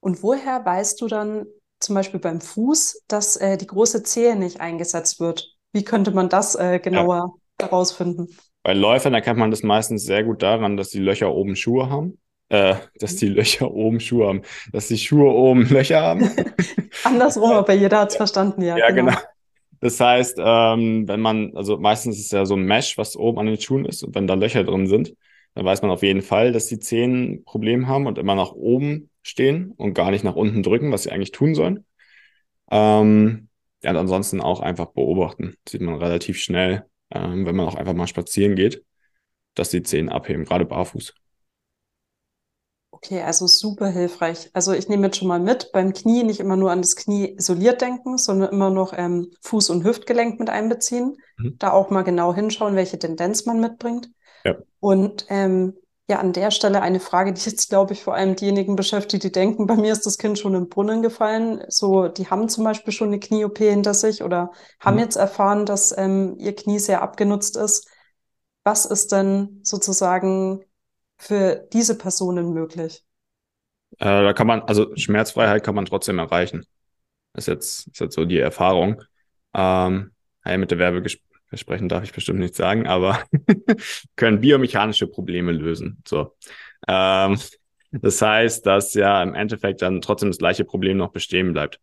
Und 0.00 0.22
woher 0.22 0.64
weißt 0.64 1.00
du 1.00 1.06
dann 1.06 1.46
zum 1.80 1.94
Beispiel 1.94 2.20
beim 2.20 2.40
Fuß, 2.40 3.04
dass 3.08 3.36
äh, 3.36 3.56
die 3.56 3.66
große 3.66 4.02
Zehe 4.02 4.36
nicht 4.36 4.60
eingesetzt 4.60 5.20
wird? 5.20 5.56
Wie 5.72 5.84
könnte 5.84 6.10
man 6.10 6.28
das 6.28 6.54
äh, 6.54 6.78
genauer 6.78 7.34
ja. 7.60 7.66
herausfinden? 7.66 8.28
Bei 8.62 8.74
Läufern 8.74 9.14
erkennt 9.14 9.38
man 9.38 9.50
das 9.50 9.62
meistens 9.62 10.04
sehr 10.04 10.22
gut 10.22 10.42
daran, 10.42 10.76
dass 10.76 10.90
die 10.90 11.00
Löcher 11.00 11.32
oben 11.32 11.56
Schuhe 11.56 11.90
haben. 11.90 12.18
Äh, 12.48 12.74
dass 13.00 13.16
die 13.16 13.28
Löcher 13.28 13.70
oben 13.70 13.98
Schuhe 13.98 14.28
haben. 14.28 14.42
Dass 14.72 14.88
die 14.88 14.98
Schuhe 14.98 15.32
oben 15.32 15.68
Löcher 15.70 16.02
haben. 16.02 16.30
Andersrum, 17.04 17.52
aber 17.52 17.72
jeder 17.72 18.00
hat 18.00 18.10
es 18.10 18.16
verstanden, 18.16 18.62
ja. 18.62 18.76
Ja, 18.76 18.90
genau. 18.90 19.12
genau. 19.12 19.22
Das 19.80 19.98
heißt, 19.98 20.36
ähm, 20.38 21.08
wenn 21.08 21.20
man, 21.20 21.56
also 21.56 21.78
meistens 21.78 22.18
ist 22.18 22.26
es 22.26 22.30
ja 22.30 22.44
so 22.44 22.54
ein 22.54 22.64
Mesh, 22.64 22.98
was 22.98 23.16
oben 23.16 23.40
an 23.40 23.46
den 23.46 23.60
Schuhen 23.60 23.84
ist, 23.84 24.04
und 24.04 24.14
wenn 24.14 24.26
da 24.26 24.34
Löcher 24.34 24.62
drin 24.62 24.86
sind, 24.86 25.14
dann 25.54 25.64
weiß 25.64 25.82
man 25.82 25.90
auf 25.90 26.02
jeden 26.02 26.22
Fall, 26.22 26.52
dass 26.52 26.66
die 26.66 26.78
Zehen 26.78 27.32
ein 27.32 27.44
Problem 27.44 27.88
haben 27.88 28.06
und 28.06 28.18
immer 28.18 28.34
nach 28.34 28.52
oben 28.52 29.10
stehen 29.22 29.72
und 29.76 29.94
gar 29.94 30.10
nicht 30.10 30.22
nach 30.22 30.36
unten 30.36 30.62
drücken, 30.62 30.92
was 30.92 31.04
sie 31.04 31.10
eigentlich 31.10 31.32
tun 31.32 31.54
sollen. 31.54 31.84
Ähm, 32.70 33.48
ja, 33.82 33.90
und 33.90 33.96
ansonsten 33.96 34.40
auch 34.40 34.60
einfach 34.60 34.86
beobachten. 34.86 35.54
Das 35.64 35.72
sieht 35.72 35.80
man 35.80 35.96
relativ 35.96 36.38
schnell, 36.38 36.86
ähm, 37.10 37.46
wenn 37.46 37.56
man 37.56 37.66
auch 37.66 37.74
einfach 37.74 37.94
mal 37.94 38.06
spazieren 38.06 38.56
geht, 38.56 38.84
dass 39.54 39.70
die 39.70 39.82
Zehen 39.82 40.08
abheben, 40.08 40.44
gerade 40.44 40.64
barfuß. 40.64 41.14
Okay, 43.04 43.20
also 43.20 43.48
super 43.48 43.88
hilfreich. 43.88 44.50
Also 44.52 44.72
ich 44.72 44.88
nehme 44.88 45.06
jetzt 45.06 45.16
schon 45.16 45.26
mal 45.26 45.40
mit, 45.40 45.72
beim 45.72 45.92
Knie 45.92 46.22
nicht 46.22 46.38
immer 46.38 46.56
nur 46.56 46.70
an 46.70 46.82
das 46.82 46.94
Knie 46.94 47.34
isoliert 47.36 47.80
denken, 47.80 48.16
sondern 48.16 48.52
immer 48.52 48.70
noch 48.70 48.92
ähm, 48.96 49.32
Fuß- 49.42 49.72
und 49.72 49.84
Hüftgelenk 49.84 50.38
mit 50.38 50.48
einbeziehen. 50.48 51.16
Mhm. 51.36 51.56
Da 51.58 51.72
auch 51.72 51.90
mal 51.90 52.02
genau 52.02 52.32
hinschauen, 52.32 52.76
welche 52.76 53.00
Tendenz 53.00 53.44
man 53.44 53.60
mitbringt. 53.60 54.08
Ja. 54.44 54.56
Und 54.78 55.26
ähm, 55.30 55.74
ja, 56.08 56.18
an 56.18 56.32
der 56.32 56.50
Stelle 56.50 56.82
eine 56.82 57.00
Frage, 57.00 57.32
die 57.32 57.40
jetzt, 57.40 57.70
glaube 57.70 57.92
ich, 57.92 58.02
vor 58.02 58.14
allem 58.14 58.34
diejenigen 58.34 58.74
beschäftigt, 58.76 59.22
die 59.22 59.32
denken, 59.32 59.66
bei 59.66 59.76
mir 59.76 59.92
ist 59.92 60.04
das 60.04 60.18
Kind 60.18 60.38
schon 60.38 60.54
im 60.54 60.68
Brunnen 60.68 61.00
gefallen. 61.00 61.64
So, 61.68 62.08
die 62.08 62.28
haben 62.28 62.48
zum 62.48 62.64
Beispiel 62.64 62.92
schon 62.92 63.08
eine 63.08 63.20
Knie-OP 63.20 63.58
hinter 63.58 63.94
sich 63.94 64.22
oder 64.22 64.50
haben 64.80 64.96
mhm. 64.96 65.02
jetzt 65.02 65.16
erfahren, 65.16 65.64
dass 65.64 65.96
ähm, 65.96 66.36
ihr 66.38 66.54
Knie 66.54 66.80
sehr 66.80 67.02
abgenutzt 67.02 67.56
ist. 67.56 67.88
Was 68.64 68.84
ist 68.84 69.12
denn 69.12 69.60
sozusagen 69.62 70.64
für 71.18 71.66
diese 71.72 71.96
Personen 71.96 72.52
möglich? 72.52 73.04
Äh, 73.98 74.04
da 74.04 74.32
kann 74.32 74.46
man, 74.46 74.62
also 74.62 74.94
Schmerzfreiheit 74.96 75.62
kann 75.62 75.74
man 75.74 75.84
trotzdem 75.84 76.18
erreichen. 76.18 76.64
Das 77.32 77.44
ist 77.44 77.48
jetzt, 77.48 77.86
ist 77.88 78.00
jetzt 78.00 78.14
so 78.14 78.24
die 78.24 78.38
Erfahrung. 78.38 79.02
Ähm, 79.54 80.12
hey, 80.42 80.58
mit 80.58 80.70
der 80.70 80.78
Werbegespräch 80.78 81.31
Versprechen 81.52 81.90
darf 81.90 82.02
ich 82.02 82.14
bestimmt 82.14 82.38
nicht 82.38 82.54
sagen, 82.54 82.86
aber 82.86 83.20
können 84.16 84.40
biomechanische 84.40 85.06
Probleme 85.06 85.52
lösen. 85.52 86.02
So. 86.08 86.34
Ähm, 86.88 87.38
das 87.90 88.22
heißt, 88.22 88.64
dass 88.64 88.94
ja 88.94 89.22
im 89.22 89.34
Endeffekt 89.34 89.82
dann 89.82 90.00
trotzdem 90.00 90.30
das 90.30 90.38
gleiche 90.38 90.64
Problem 90.64 90.96
noch 90.96 91.10
bestehen 91.10 91.52
bleibt. 91.52 91.78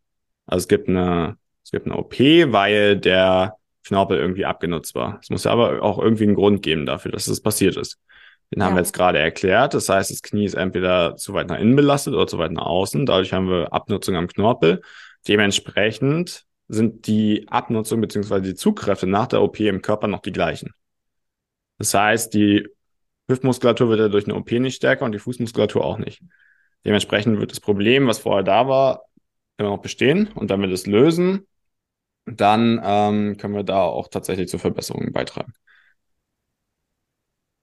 Also 0.46 0.64
es 0.64 0.68
gibt 0.68 0.88
eine, 0.88 1.36
es 1.62 1.70
gibt 1.70 1.86
eine 1.86 1.96
OP, 1.96 2.18
weil 2.18 2.96
der 2.96 3.58
Knorpel 3.86 4.18
irgendwie 4.18 4.44
abgenutzt 4.44 4.96
war. 4.96 5.20
Es 5.22 5.30
muss 5.30 5.46
aber 5.46 5.80
auch 5.84 6.00
irgendwie 6.00 6.24
einen 6.24 6.34
Grund 6.34 6.62
geben 6.62 6.84
dafür, 6.84 7.12
dass 7.12 7.26
das 7.26 7.40
passiert 7.40 7.76
ist. 7.76 8.00
Den 8.52 8.58
ja. 8.58 8.66
haben 8.66 8.74
wir 8.74 8.80
jetzt 8.80 8.92
gerade 8.92 9.20
erklärt. 9.20 9.72
Das 9.74 9.88
heißt, 9.88 10.10
das 10.10 10.22
Knie 10.22 10.46
ist 10.46 10.54
entweder 10.54 11.14
zu 11.14 11.32
weit 11.32 11.46
nach 11.46 11.60
innen 11.60 11.76
belastet 11.76 12.14
oder 12.14 12.26
zu 12.26 12.38
weit 12.38 12.50
nach 12.50 12.66
außen. 12.66 13.06
Dadurch 13.06 13.32
haben 13.32 13.48
wir 13.48 13.72
Abnutzung 13.72 14.16
am 14.16 14.26
Knorpel. 14.26 14.82
Dementsprechend 15.28 16.44
sind 16.70 17.08
die 17.08 17.46
Abnutzung 17.48 18.00
bzw. 18.00 18.40
die 18.40 18.54
Zugkräfte 18.54 19.06
nach 19.06 19.26
der 19.26 19.42
OP 19.42 19.58
im 19.60 19.82
Körper 19.82 20.06
noch 20.06 20.20
die 20.20 20.32
gleichen. 20.32 20.72
Das 21.78 21.92
heißt, 21.94 22.32
die 22.32 22.68
Hüftmuskulatur 23.28 23.88
wird 23.88 24.00
ja 24.00 24.08
durch 24.08 24.26
eine 24.26 24.36
OP 24.36 24.52
nicht 24.52 24.76
stärker 24.76 25.04
und 25.04 25.12
die 25.12 25.18
Fußmuskulatur 25.18 25.84
auch 25.84 25.98
nicht. 25.98 26.22
Dementsprechend 26.84 27.40
wird 27.40 27.50
das 27.50 27.60
Problem, 27.60 28.06
was 28.06 28.20
vorher 28.20 28.44
da 28.44 28.68
war, 28.68 29.04
immer 29.58 29.70
noch 29.70 29.82
bestehen. 29.82 30.28
Und 30.34 30.48
wenn 30.48 30.60
wir 30.60 30.68
das 30.68 30.86
lösen, 30.86 31.46
dann 32.24 32.80
ähm, 32.82 33.36
können 33.36 33.54
wir 33.54 33.64
da 33.64 33.82
auch 33.82 34.08
tatsächlich 34.08 34.48
zu 34.48 34.58
Verbesserungen 34.58 35.12
beitragen. 35.12 35.52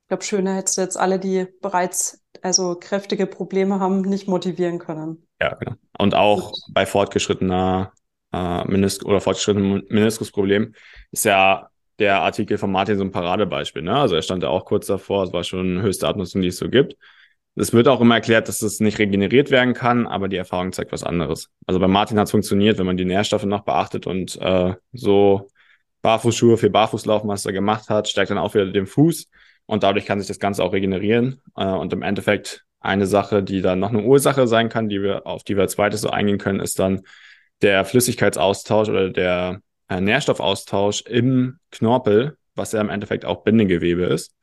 Ich 0.03 0.09
glaube, 0.09 0.23
schöner 0.23 0.55
hättest 0.55 0.77
du 0.77 0.81
jetzt 0.81 0.97
alle, 0.97 1.19
die 1.19 1.47
bereits 1.61 2.23
also 2.41 2.75
kräftige 2.79 3.25
Probleme 3.25 3.79
haben, 3.79 4.01
nicht 4.01 4.27
motivieren 4.27 4.79
können. 4.79 5.27
Ja, 5.41 5.55
genau. 5.55 5.75
Und 5.97 6.13
auch 6.13 6.53
bei 6.71 6.85
fortgeschrittener 6.85 7.93
äh, 8.37 8.71
Menis 8.71 9.03
oder 9.03 9.21
fortgeschrittenem 9.21 9.83
Meniskusproblem 9.89 10.73
ist 11.11 11.25
ja 11.25 11.69
der 11.99 12.21
Artikel 12.21 12.57
von 12.57 12.71
Martin 12.71 12.97
so 12.97 13.03
ein 13.03 13.11
Paradebeispiel. 13.11 13.81
Ne? 13.81 13.95
Also 13.95 14.15
er 14.15 14.21
stand 14.21 14.43
ja 14.43 14.49
auch 14.49 14.65
kurz 14.65 14.87
davor, 14.87 15.23
es 15.23 15.33
war 15.33 15.43
schon 15.43 15.81
höchste 15.81 16.07
Abnutzung, 16.07 16.41
die 16.41 16.49
es 16.49 16.57
so 16.57 16.69
gibt. 16.69 16.95
Es 17.55 17.73
wird 17.73 17.87
auch 17.87 18.01
immer 18.01 18.15
erklärt, 18.15 18.47
dass 18.47 18.61
es 18.61 18.79
nicht 18.79 18.99
regeneriert 18.99 19.49
werden 19.49 19.73
kann, 19.73 20.05
aber 20.05 20.27
die 20.27 20.37
Erfahrung 20.37 20.73
zeigt 20.73 20.91
was 20.91 21.03
anderes. 21.03 21.49
Also 21.65 21.79
bei 21.79 21.87
Martin 21.87 22.19
hat 22.19 22.25
es 22.25 22.31
funktioniert, 22.31 22.77
wenn 22.77 22.85
man 22.85 22.97
die 22.97 23.05
Nährstoffe 23.05 23.45
noch 23.45 23.61
beachtet 23.61 24.05
und 24.05 24.39
äh, 24.39 24.75
so 24.93 25.49
Barfußschuhe 26.03 26.57
für 26.57 26.69
Barfußlaufen, 26.69 27.27
was 27.27 27.47
er 27.47 27.53
gemacht 27.53 27.89
hat, 27.89 28.07
stärkt 28.07 28.29
dann 28.29 28.37
auch 28.37 28.53
wieder 28.53 28.67
den 28.67 28.85
Fuß 28.85 29.27
und 29.65 29.81
dadurch 29.81 30.05
kann 30.05 30.19
sich 30.19 30.27
das 30.27 30.39
Ganze 30.39 30.63
auch 30.63 30.71
regenerieren. 30.71 31.41
Äh, 31.55 31.65
und 31.65 31.91
im 31.93 32.03
Endeffekt 32.03 32.63
eine 32.79 33.07
Sache, 33.07 33.41
die 33.41 33.61
dann 33.61 33.79
noch 33.79 33.89
eine 33.89 34.03
Ursache 34.03 34.47
sein 34.47 34.69
kann, 34.69 34.87
die 34.87 35.01
wir, 35.01 35.25
auf 35.25 35.43
die 35.43 35.55
wir 35.55 35.63
als 35.63 35.73
zweites 35.73 36.01
so 36.01 36.11
eingehen 36.11 36.37
können, 36.37 36.59
ist 36.59 36.77
dann 36.77 37.01
der 37.61 37.85
Flüssigkeitsaustausch 37.85 38.89
oder 38.89 39.09
der 39.09 39.61
äh, 39.89 40.01
Nährstoffaustausch 40.01 41.01
im 41.01 41.59
Knorpel, 41.71 42.37
was 42.55 42.71
ja 42.71 42.81
im 42.81 42.89
Endeffekt 42.89 43.25
auch 43.25 43.43
Bindegewebe 43.43 44.03
ist. 44.03 44.33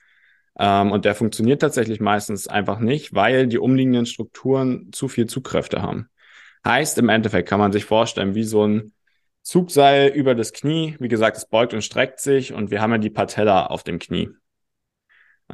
Ähm, 0.58 0.92
und 0.92 1.04
der 1.04 1.14
funktioniert 1.14 1.60
tatsächlich 1.60 2.00
meistens 2.00 2.46
einfach 2.48 2.78
nicht, 2.78 3.14
weil 3.14 3.46
die 3.46 3.58
umliegenden 3.58 4.06
Strukturen 4.06 4.92
zu 4.92 5.08
viel 5.08 5.26
Zugkräfte 5.26 5.82
haben. 5.82 6.08
Heißt, 6.64 6.98
im 6.98 7.08
Endeffekt 7.08 7.48
kann 7.48 7.60
man 7.60 7.72
sich 7.72 7.84
vorstellen, 7.84 8.34
wie 8.34 8.44
so 8.44 8.66
ein 8.66 8.92
Zugseil 9.42 10.08
über 10.08 10.34
das 10.34 10.52
Knie. 10.52 10.96
Wie 10.98 11.08
gesagt, 11.08 11.36
es 11.36 11.46
beugt 11.46 11.74
und 11.74 11.82
streckt 11.82 12.20
sich 12.20 12.54
und 12.54 12.70
wir 12.70 12.80
haben 12.80 12.92
ja 12.92 12.98
die 12.98 13.10
Patella 13.10 13.66
auf 13.66 13.82
dem 13.82 13.98
Knie. 13.98 14.30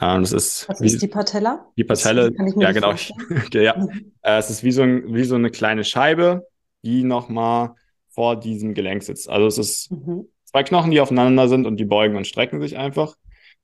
Ähm, 0.01 0.23
das 0.23 0.33
ist 0.33 0.69
Was 0.69 0.81
wie, 0.81 0.87
ist 0.87 1.03
die 1.03 1.09
Patella? 1.09 1.67
Die 1.77 1.85
Patelle, 1.85 2.31
ja 2.57 2.71
genau. 2.71 2.95
ja, 3.53 3.77
mhm. 3.77 4.13
äh, 4.23 4.39
es 4.39 4.51
ist 4.51 4.63
wie 4.63 4.71
so, 4.71 4.83
ein, 4.83 5.15
wie 5.15 5.25
so 5.25 5.35
eine 5.35 5.51
kleine 5.51 5.83
Scheibe, 5.83 6.47
die 6.83 7.05
nochmal 7.05 7.75
vor 8.09 8.39
diesem 8.39 8.75
Gelenk 8.75 9.03
sitzt. 9.03 9.29
Also 9.29 9.47
es 9.47 9.59
ist 9.59 9.93
mhm. 9.93 10.29
zwei 10.45 10.63
Knochen, 10.63 10.91
die 10.91 11.01
aufeinander 11.01 11.49
sind 11.49 11.67
und 11.67 11.77
die 11.77 11.85
beugen 11.85 12.17
und 12.17 12.27
strecken 12.27 12.61
sich 12.61 12.77
einfach. 12.77 13.17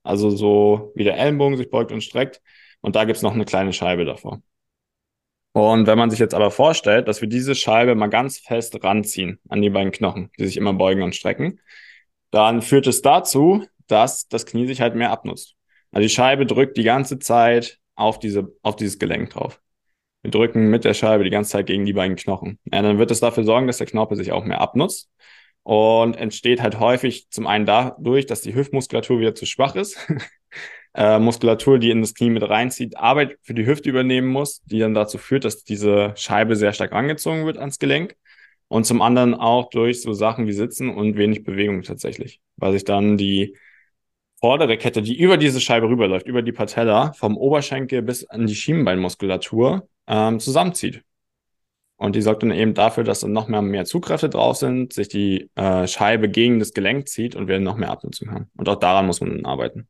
Also 0.02 0.30
so 0.30 0.92
wie 0.94 1.04
der 1.04 1.18
Ellenbogen 1.18 1.56
sich 1.56 1.70
beugt 1.70 1.92
und 1.92 2.02
streckt. 2.02 2.40
Und 2.80 2.96
da 2.96 3.04
gibt's 3.04 3.22
noch 3.22 3.34
eine 3.34 3.44
kleine 3.44 3.72
Scheibe 3.72 4.04
davor. 4.04 4.40
Und 5.52 5.86
wenn 5.86 5.98
man 5.98 6.10
sich 6.10 6.18
jetzt 6.18 6.34
aber 6.34 6.50
vorstellt, 6.50 7.08
dass 7.08 7.22
wir 7.22 7.28
diese 7.28 7.54
Scheibe 7.54 7.94
mal 7.94 8.08
ganz 8.08 8.38
fest 8.38 8.84
ranziehen 8.84 9.40
an 9.48 9.62
die 9.62 9.70
beiden 9.70 9.90
Knochen, 9.90 10.30
die 10.38 10.44
sich 10.44 10.58
immer 10.58 10.74
beugen 10.74 11.02
und 11.02 11.16
strecken, 11.16 11.60
dann 12.30 12.60
führt 12.60 12.86
es 12.86 13.00
dazu, 13.00 13.64
dass 13.86 14.28
das 14.28 14.44
Knie 14.44 14.66
sich 14.66 14.82
halt 14.82 14.94
mehr 14.94 15.10
abnutzt. 15.10 15.56
Also 15.92 16.02
die 16.02 16.14
Scheibe 16.14 16.44
drückt 16.44 16.76
die 16.76 16.82
ganze 16.82 17.18
Zeit 17.18 17.78
auf, 17.94 18.18
diese, 18.18 18.52
auf 18.62 18.76
dieses 18.76 18.98
Gelenk 18.98 19.30
drauf. 19.30 19.60
Wir 20.26 20.32
drücken 20.32 20.70
mit 20.70 20.84
der 20.84 20.92
Scheibe 20.92 21.22
die 21.22 21.30
ganze 21.30 21.52
Zeit 21.52 21.66
gegen 21.66 21.84
die 21.84 21.92
beiden 21.92 22.16
Knochen. 22.16 22.58
Ja, 22.64 22.82
dann 22.82 22.98
wird 22.98 23.12
es 23.12 23.20
dafür 23.20 23.44
sorgen, 23.44 23.68
dass 23.68 23.78
der 23.78 23.86
Knorpel 23.86 24.16
sich 24.16 24.32
auch 24.32 24.44
mehr 24.44 24.60
abnutzt 24.60 25.08
und 25.62 26.16
entsteht 26.16 26.60
halt 26.60 26.80
häufig 26.80 27.28
zum 27.30 27.46
einen 27.46 27.64
dadurch, 27.64 28.26
dass 28.26 28.40
die 28.40 28.52
Hüftmuskulatur 28.52 29.20
wieder 29.20 29.36
zu 29.36 29.46
schwach 29.46 29.76
ist. 29.76 30.04
äh, 30.94 31.20
Muskulatur, 31.20 31.78
die 31.78 31.90
in 31.90 32.00
das 32.00 32.12
Knie 32.12 32.30
mit 32.30 32.42
reinzieht, 32.42 32.96
Arbeit 32.96 33.38
für 33.42 33.54
die 33.54 33.66
Hüfte 33.66 33.88
übernehmen 33.88 34.26
muss, 34.26 34.64
die 34.64 34.80
dann 34.80 34.94
dazu 34.94 35.16
führt, 35.16 35.44
dass 35.44 35.62
diese 35.62 36.12
Scheibe 36.16 36.56
sehr 36.56 36.72
stark 36.72 36.92
angezogen 36.92 37.46
wird 37.46 37.58
ans 37.58 37.78
Gelenk. 37.78 38.16
Und 38.66 38.84
zum 38.84 39.02
anderen 39.02 39.32
auch 39.32 39.70
durch 39.70 40.02
so 40.02 40.12
Sachen 40.12 40.48
wie 40.48 40.52
Sitzen 40.54 40.90
und 40.90 41.16
wenig 41.16 41.44
Bewegung 41.44 41.82
tatsächlich, 41.82 42.40
weil 42.56 42.72
sich 42.72 42.82
dann 42.82 43.16
die 43.16 43.56
vordere 44.46 44.78
Kette, 44.78 45.02
die 45.02 45.18
über 45.18 45.38
diese 45.38 45.60
Scheibe 45.60 45.88
rüberläuft, 45.88 46.28
über 46.28 46.40
die 46.40 46.52
Patella, 46.52 47.12
vom 47.14 47.36
Oberschenkel 47.36 48.00
bis 48.00 48.24
an 48.26 48.46
die 48.46 48.54
Schienbeinmuskulatur 48.54 49.88
ähm, 50.06 50.38
zusammenzieht. 50.38 51.02
Und 51.96 52.14
die 52.14 52.22
sorgt 52.22 52.44
dann 52.44 52.52
eben 52.52 52.72
dafür, 52.72 53.02
dass 53.02 53.20
dann 53.20 53.32
noch 53.32 53.48
mehr, 53.48 53.60
mehr 53.60 53.86
Zugkräfte 53.86 54.28
drauf 54.28 54.56
sind, 54.56 54.92
sich 54.92 55.08
die 55.08 55.50
äh, 55.56 55.88
Scheibe 55.88 56.28
gegen 56.28 56.60
das 56.60 56.74
Gelenk 56.74 57.08
zieht 57.08 57.34
und 57.34 57.48
wir 57.48 57.58
noch 57.58 57.76
mehr 57.76 57.90
Abnutzung 57.90 58.30
haben. 58.30 58.48
Und 58.56 58.68
auch 58.68 58.76
daran 58.76 59.06
muss 59.06 59.20
man 59.20 59.30
dann 59.30 59.46
arbeiten. 59.46 59.88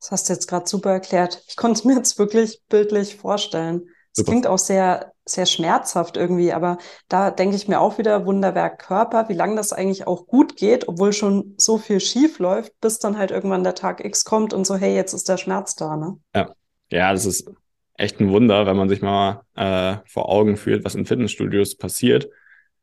Das 0.00 0.10
hast 0.10 0.28
du 0.28 0.32
jetzt 0.32 0.48
gerade 0.48 0.66
super 0.66 0.90
erklärt. 0.90 1.44
Ich 1.46 1.54
konnte 1.54 1.78
es 1.78 1.84
mir 1.84 1.94
jetzt 1.94 2.18
wirklich 2.18 2.60
bildlich 2.68 3.14
vorstellen. 3.14 3.88
Es 4.16 4.24
klingt 4.24 4.48
auch 4.48 4.58
sehr, 4.58 5.12
sehr 5.26 5.46
schmerzhaft 5.46 6.16
irgendwie, 6.16 6.52
aber 6.52 6.78
da 7.08 7.30
denke 7.30 7.56
ich 7.56 7.68
mir 7.68 7.80
auch 7.80 7.98
wieder 7.98 8.24
Wunderwerk 8.24 8.78
Körper, 8.78 9.28
wie 9.28 9.34
lange 9.34 9.56
das 9.56 9.72
eigentlich 9.72 10.06
auch 10.06 10.26
gut 10.26 10.56
geht, 10.56 10.88
obwohl 10.88 11.12
schon 11.12 11.54
so 11.58 11.78
viel 11.78 12.00
schief 12.00 12.38
läuft, 12.38 12.72
bis 12.80 12.98
dann 12.98 13.18
halt 13.18 13.32
irgendwann 13.32 13.64
der 13.64 13.74
Tag 13.74 14.04
X 14.04 14.24
kommt 14.24 14.54
und 14.54 14.66
so, 14.66 14.76
hey, 14.76 14.94
jetzt 14.94 15.12
ist 15.12 15.28
der 15.28 15.36
Schmerz 15.36 15.74
da, 15.74 15.96
ne? 15.96 16.18
Ja. 16.34 16.54
Ja, 16.90 17.12
das 17.12 17.26
ist 17.26 17.50
echt 17.94 18.20
ein 18.20 18.30
Wunder, 18.30 18.66
wenn 18.66 18.76
man 18.76 18.88
sich 18.88 19.02
mal 19.02 19.42
äh, 19.54 19.96
vor 20.06 20.28
Augen 20.28 20.56
führt, 20.56 20.84
was 20.84 20.94
in 20.94 21.06
Fitnessstudios 21.06 21.76
passiert. 21.76 22.28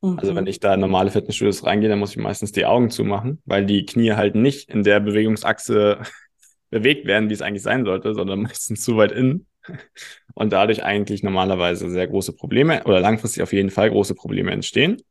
Mhm. 0.02 0.20
Also 0.20 0.36
wenn 0.36 0.48
ich 0.48 0.60
da 0.60 0.74
in 0.74 0.80
normale 0.80 1.12
Fitnessstudios 1.12 1.66
reingehe, 1.66 1.90
dann 1.90 2.00
muss 2.00 2.12
ich 2.12 2.18
meistens 2.18 2.52
die 2.52 2.66
Augen 2.66 2.90
zumachen, 2.90 3.42
weil 3.46 3.66
die 3.66 3.86
Knie 3.86 4.14
halt 4.14 4.36
nicht 4.36 4.70
in 4.70 4.84
der 4.84 5.00
Bewegungsachse 5.00 6.00
bewegt 6.70 7.06
werden, 7.06 7.30
wie 7.30 7.34
es 7.34 7.42
eigentlich 7.42 7.64
sein 7.64 7.86
sollte, 7.86 8.14
sondern 8.14 8.42
meistens 8.44 8.82
zu 8.82 8.98
weit 8.98 9.12
innen. 9.12 9.46
Und 10.34 10.52
dadurch 10.52 10.84
eigentlich 10.84 11.24
normalerweise 11.24 11.90
sehr 11.90 12.08
große 12.08 12.34
Probleme 12.34 12.84
oder 12.86 13.00
langfristig 13.00 13.44
auf 13.44 13.54
jeden 13.54 13.70
Fall 13.70 13.90
große 13.90 14.16
Probleme 14.16 14.52
entstehen. 14.52 15.02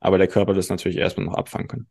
Aber 0.00 0.18
der 0.18 0.28
Körper 0.28 0.54
das 0.54 0.68
natürlich 0.68 0.98
erstmal 0.98 1.26
noch 1.26 1.34
abfangen 1.34 1.68
kann. 1.68 1.86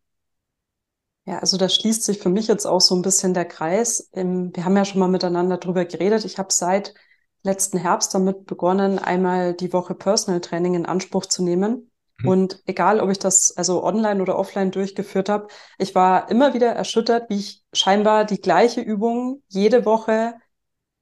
Ja, 1.26 1.40
also 1.40 1.58
da 1.58 1.70
schließt 1.70 2.04
sich 2.04 2.18
für 2.18 2.30
mich 2.30 2.48
jetzt 2.48 2.66
auch 2.66 2.82
so 2.82 2.96
ein 2.96 3.04
bisschen 3.04 3.36
der 3.36 3.46
Kreis. 3.46 4.10
Wir 4.14 4.66
haben 4.66 4.76
ja 4.76 4.86
schon 4.86 5.00
mal 5.00 5.08
miteinander 5.08 5.58
drüber 5.58 5.86
geredet. 5.86 6.26
Ich 6.26 6.40
habe 6.40 6.52
seit 6.52 6.96
letzten 7.44 7.78
Herbst 7.78 8.14
damit 8.16 8.46
begonnen, 8.46 8.98
einmal 8.98 9.54
die 9.54 9.72
Woche 9.72 9.94
Personal 9.94 10.42
Training 10.42 10.74
in 10.74 10.86
Anspruch 10.88 11.28
zu 11.28 11.44
nehmen. 11.44 11.92
Mhm. 12.18 12.28
Und 12.28 12.64
egal, 12.66 13.00
ob 13.00 13.12
ich 13.12 13.20
das 13.20 13.56
also 13.56 13.84
online 13.84 14.22
oder 14.22 14.38
offline 14.38 14.72
durchgeführt 14.72 15.30
habe, 15.30 15.48
ich 15.78 15.94
war 15.94 16.32
immer 16.32 16.54
wieder 16.54 16.72
erschüttert, 16.72 17.30
wie 17.30 17.36
ich 17.38 17.64
scheinbar 17.74 18.26
die 18.26 18.42
gleiche 18.42 18.82
Übung 18.82 19.44
jede 19.48 19.86
Woche 19.86 20.34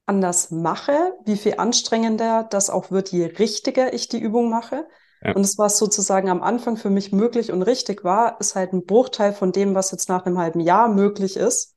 anders 0.07 0.51
mache, 0.51 1.13
wie 1.25 1.37
viel 1.37 1.55
anstrengender 1.57 2.47
das 2.49 2.69
auch 2.69 2.91
wird, 2.91 3.11
je 3.11 3.25
richtiger 3.25 3.93
ich 3.93 4.07
die 4.07 4.19
Übung 4.19 4.49
mache. 4.49 4.87
Ja. 5.21 5.33
Und 5.33 5.41
es, 5.41 5.57
was 5.57 5.77
sozusagen 5.77 6.29
am 6.29 6.41
Anfang 6.41 6.77
für 6.77 6.89
mich 6.89 7.11
möglich 7.11 7.51
und 7.51 7.61
richtig 7.61 8.03
war, 8.03 8.39
ist 8.39 8.55
halt 8.55 8.73
ein 8.73 8.85
Bruchteil 8.85 9.33
von 9.33 9.51
dem, 9.51 9.75
was 9.75 9.91
jetzt 9.91 10.09
nach 10.09 10.25
einem 10.25 10.37
halben 10.37 10.59
Jahr 10.59 10.87
möglich 10.89 11.37
ist. 11.37 11.75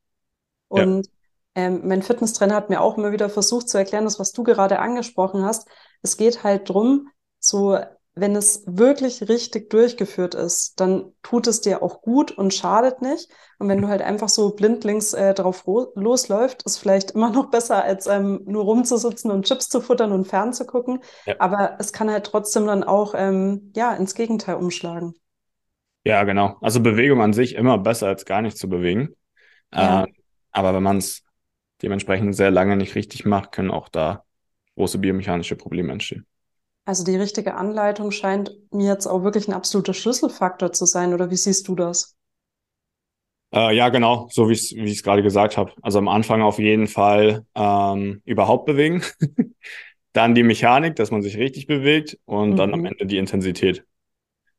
Und 0.69 1.07
ja. 1.07 1.13
Ähm, 1.57 1.81
mein 1.85 2.03
Fitnesstrainer 2.03 2.55
hat 2.55 2.71
mir 2.71 2.81
auch 2.81 2.97
immer 2.97 3.11
wieder 3.11 3.29
versucht 3.29 3.69
zu 3.69 3.77
erklären, 3.77 4.05
das, 4.05 4.21
was 4.21 4.31
du 4.31 4.45
gerade 4.45 4.79
angesprochen 4.79 5.45
hast. 5.45 5.69
Es 6.01 6.17
geht 6.17 6.45
halt 6.45 6.69
drum, 6.69 7.09
so, 7.41 7.77
wenn 8.15 8.35
es 8.35 8.65
wirklich 8.67 9.29
richtig 9.29 9.71
durchgeführt 9.71 10.35
ist, 10.35 10.81
dann 10.81 11.13
tut 11.23 11.47
es 11.47 11.61
dir 11.61 11.83
auch 11.83 12.03
gut 12.03 12.33
und 12.33 12.53
schadet 12.53 13.03
nicht. 13.03 13.31
Und 13.59 13.69
wenn 13.69 13.81
du 13.81 13.89
halt 13.89 14.03
einfach 14.03 14.29
so 14.29 14.55
blindlings 14.55 15.15
äh, 15.15 15.33
drauf 15.33 15.65
losläuft, 15.95 16.63
ist 16.65 16.79
vielleicht 16.79 17.13
immer 17.13 17.31
noch 17.31 17.51
besser, 17.51 17.85
als 17.85 18.07
ähm, 18.07 18.41
nur 18.47 18.65
rumzusitzen 18.65 19.31
und 19.31 19.47
Chips 19.47 19.69
zu 19.69 19.81
futtern 19.81 20.13
und 20.13 20.27
fernzugucken. 20.27 21.01
Ja. 21.27 21.37
Aber 21.39 21.77
es 21.79 21.93
kann 21.93 22.11
halt 22.11 22.27
trotzdem 22.27 22.67
dann 22.67 22.83
auch 22.85 23.15
ähm, 23.17 23.73
ja 23.77 23.95
ins 23.95 24.15
Gegenteil 24.15 24.57
umschlagen. 24.57 25.15
Ja, 26.05 26.25
genau. 26.25 26.57
Also 26.61 26.81
Bewegung 26.81 27.21
an 27.21 27.33
sich 27.33 27.55
immer 27.55 27.79
besser 27.79 28.09
als 28.09 28.25
gar 28.25 28.43
nicht 28.43 28.57
zu 28.57 28.69
bewegen. 28.69 29.15
Ja. 29.73 30.05
Äh, 30.05 30.07
aber 30.51 30.75
wenn 30.75 30.83
man 30.83 30.99
es 30.99 31.23
dementsprechend 31.83 32.35
sehr 32.35 32.51
lange 32.51 32.77
nicht 32.77 32.95
richtig 32.97 33.25
macht, 33.25 33.53
können 33.53 33.71
auch 33.71 33.89
da 33.89 34.25
große 34.75 34.99
biomechanische 34.99 35.57
Probleme 35.57 35.93
entstehen. 35.93 36.27
Also 36.85 37.05
die 37.05 37.17
richtige 37.17 37.55
Anleitung 37.55 38.11
scheint 38.11 38.53
mir 38.73 38.89
jetzt 38.89 39.07
auch 39.07 39.23
wirklich 39.23 39.49
ein 39.49 39.55
absoluter 39.55 39.95
Schlüsselfaktor 39.95 40.73
zu 40.73 40.87
sein, 40.87 41.15
oder 41.15 41.31
wie 41.31 41.37
siehst 41.37 41.69
du 41.69 41.75
das? 41.75 42.17
Äh, 43.53 43.77
ja, 43.77 43.89
genau, 43.89 44.29
so 44.31 44.49
wie 44.49 44.53
ich 44.53 44.73
es 44.73 45.03
gerade 45.03 45.23
gesagt 45.23 45.57
habe. 45.57 45.73
Also 45.83 45.99
am 45.99 46.09
Anfang 46.09 46.43
auf 46.43 46.59
jeden 46.59 46.87
Fall 46.87 47.45
ähm, 47.55 48.23
überhaupt 48.25 48.67
bewegen, 48.67 49.03
dann 50.13 50.35
die 50.35 50.43
Mechanik, 50.43 50.97
dass 50.97 51.11
man 51.11 51.23
sich 51.23 51.37
richtig 51.37 51.67
bewegt 51.67 52.19
und 52.25 52.51
mhm. 52.51 52.57
dann 52.57 52.75
am 52.75 52.81
mhm. 52.81 52.87
Ende 52.87 53.07
die 53.07 53.19
Intensität. 53.19 53.85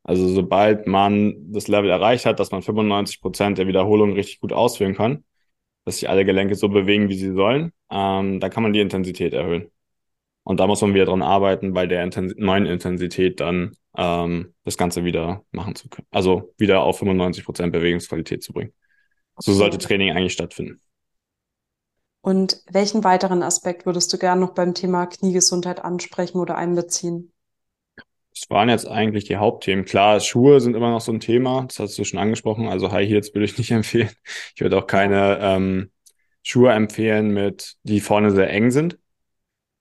Also 0.04 0.28
sobald 0.28 0.88
man 0.88 1.52
das 1.52 1.68
Level 1.68 1.90
erreicht 1.90 2.26
hat, 2.26 2.40
dass 2.40 2.52
man 2.52 2.64
95 2.64 3.22
Prozent 3.22 3.58
der 3.58 3.68
Wiederholung 3.68 4.14
richtig 4.14 4.40
gut 4.40 4.52
ausführen 4.52 4.96
kann, 4.96 5.24
dass 5.86 6.00
sich 6.00 6.10
alle 6.10 6.26
Gelenke 6.26 6.56
so 6.56 6.70
bewegen, 6.70 7.10
wie 7.10 7.18
sie 7.18 7.34
sollen, 7.34 7.72
ähm, 7.92 8.40
da 8.40 8.50
kann 8.50 8.64
man 8.64 8.74
die 8.74 8.80
Intensität 8.80 9.34
erhöhen. 9.34 9.72
Und 10.44 10.60
da 10.60 10.68
muss 10.68 10.82
man 10.82 10.94
wieder 10.94 11.06
dran 11.06 11.22
arbeiten, 11.22 11.74
bei 11.74 11.86
der 11.86 12.04
Intens 12.04 12.34
neuen 12.36 12.66
Intensität 12.66 13.40
dann 13.40 13.76
ähm, 13.96 14.54
das 14.64 14.78
Ganze 14.78 15.04
wieder 15.04 15.44
machen 15.52 15.76
zu 15.76 15.88
können. 15.90 16.08
Also 16.12 16.54
wieder 16.58 16.82
auf 16.82 17.00
95 17.00 17.46
Prozent 17.46 17.74
Bewegungsqualität 17.74 18.44
zu 18.44 18.54
bringen. 18.54 18.74
So 19.38 19.54
sollte 19.54 19.78
Training 19.78 20.12
eigentlich 20.12 20.34
stattfinden. 20.34 20.82
Und 22.22 22.62
welchen 22.72 23.04
weiteren 23.04 23.42
Aspekt 23.42 23.86
würdest 23.86 24.14
du 24.14 24.18
gerne 24.18 24.42
noch 24.42 24.54
beim 24.54 24.74
Thema 24.74 25.08
Kniegesundheit 25.08 25.84
ansprechen 25.84 26.40
oder 26.40 26.56
einbeziehen? 26.56 27.32
Das 28.34 28.50
waren 28.50 28.70
jetzt 28.70 28.88
eigentlich 28.88 29.26
die 29.26 29.38
Hauptthemen. 29.38 29.86
Klar, 29.86 30.20
Schuhe 30.20 30.62
sind 30.62 30.76
immer 30.76 30.92
noch 30.92 31.02
so 31.02 31.12
ein 31.12 31.20
Thema, 31.20 31.66
das 31.68 31.80
hast 31.80 31.98
du 31.98 32.04
schon 32.04 32.20
angesprochen. 32.20 32.68
Also 32.68 32.92
High 32.92 33.10
Heels 33.10 33.34
würde 33.34 33.46
ich 33.46 33.58
nicht 33.58 33.72
empfehlen. 33.72 34.12
Ich 34.56 34.62
würde 34.62 34.78
auch 34.78 34.88
keine 34.88 35.40
ähm, 35.42 35.92
Schuhe 36.44 36.72
empfehlen, 36.72 37.34
mit 37.34 37.76
die 37.84 38.00
vorne 38.00 38.32
sehr 38.32 38.50
eng 38.50 38.72
sind. 38.72 38.98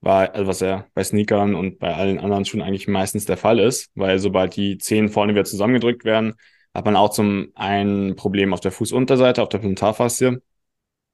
Weil, 0.02 0.28
also 0.28 0.46
was 0.46 0.60
ja 0.60 0.86
bei 0.94 1.04
Sneakern 1.04 1.54
und 1.54 1.78
bei 1.78 1.94
allen 1.94 2.18
anderen 2.18 2.44
Schuhen 2.46 2.62
eigentlich 2.62 2.88
meistens 2.88 3.26
der 3.26 3.36
Fall 3.36 3.58
ist, 3.58 3.90
weil 3.94 4.18
sobald 4.18 4.56
die 4.56 4.78
Zehen 4.78 5.10
vorne 5.10 5.34
wieder 5.34 5.44
zusammengedrückt 5.44 6.04
werden, 6.04 6.34
hat 6.74 6.84
man 6.86 6.96
auch 6.96 7.10
zum 7.10 7.52
einen 7.54 8.16
Problem 8.16 8.54
auf 8.54 8.60
der 8.60 8.72
Fußunterseite, 8.72 9.42
auf 9.42 9.48
der 9.50 9.58
Plantarfaszie. 9.58 10.40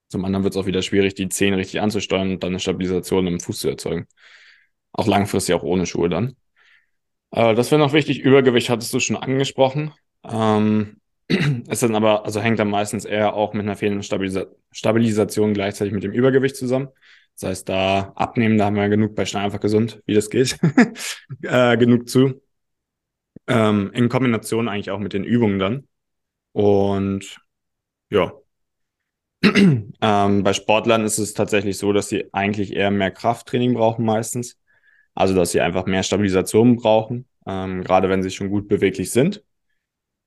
Zum 0.09 0.25
anderen 0.25 0.45
wird 0.45 0.55
es 0.55 0.61
auch 0.61 0.67
wieder 0.67 0.83
schwierig, 0.83 1.15
die 1.15 1.29
Zehen 1.29 1.55
richtig 1.55 1.81
anzusteuern 1.81 2.33
und 2.33 2.43
dann 2.43 2.51
eine 2.51 2.61
Stabilisation 2.61 3.27
im 3.27 3.41
Fuß 3.41 3.61
zu 3.61 3.69
erzeugen. 3.69 4.07
Auch 4.93 5.07
langfristig 5.07 5.55
auch 5.55 5.65
ohne 5.65 5.87
Schuhe 5.87 6.09
dann. 6.09 6.37
Äh, 7.33 7.55
das 7.55 7.71
wäre 7.71 7.81
noch 7.81 7.93
wichtig. 7.93 8.21
Übergewicht 8.21 8.71
hattest 8.71 8.93
du 8.95 9.01
schon 9.01 9.17
angesprochen. 9.17 9.93
Ähm, 10.25 11.01
ist 11.29 11.83
dann 11.83 11.95
aber, 11.97 12.25
also 12.25 12.41
hängt 12.41 12.59
dann 12.59 12.71
meistens 12.71 13.05
eher 13.05 13.35
auch 13.35 13.53
mit 13.53 13.63
einer 13.63 13.77
fehlenden 13.77 14.03
Stabilisa 14.03 14.47
Stabilisation 14.71 15.55
gleichzeitig 15.55 15.93
mit 15.93 16.05
dem 16.05 16.13
Übergewicht 16.13 16.57
zusammen. 16.57 16.89
Das 17.39 17.51
heißt, 17.51 17.69
da 17.69 18.13
abnehmen, 18.17 18.57
da 18.59 18.67
haben 18.67 18.77
wir 18.77 18.89
genug 18.89 19.15
bei 19.15 19.27
Schnell 19.27 19.45
einfach 19.45 19.61
gesund, 19.61 20.03
wie 20.07 20.15
das 20.15 20.31
geht, 20.31 20.59
äh, 21.43 21.77
genug 21.77 22.09
zu. 22.09 22.43
Ähm, 23.47 23.91
in 23.93 24.09
Kombination 24.09 24.69
eigentlich 24.69 24.91
auch 24.91 24.99
mit 24.99 25.13
den 25.13 25.25
Übungen 25.25 25.59
dann. 25.59 25.89
Und 26.53 27.39
ja. 28.11 28.33
ähm, 29.43 30.43
bei 30.43 30.53
Sportlern 30.53 31.05
ist 31.05 31.19
es 31.19 31.35
tatsächlich 31.35 31.79
so, 31.79 31.93
dass 31.93 32.09
sie 32.09 32.33
eigentlich 32.33 32.75
eher 32.75 32.91
mehr 32.91 33.11
Krafttraining 33.11 33.75
brauchen 33.75 34.05
meistens. 34.05 34.59
Also, 35.15 35.35
dass 35.35 35.53
sie 35.53 35.61
einfach 35.61 35.87
mehr 35.87 36.03
Stabilisation 36.03 36.77
brauchen, 36.77 37.27
ähm, 37.47 37.83
gerade 37.85 38.09
wenn 38.09 38.23
sie 38.23 38.31
schon 38.31 38.51
gut 38.51 38.69
beweglich 38.69 39.11
sind. 39.13 39.45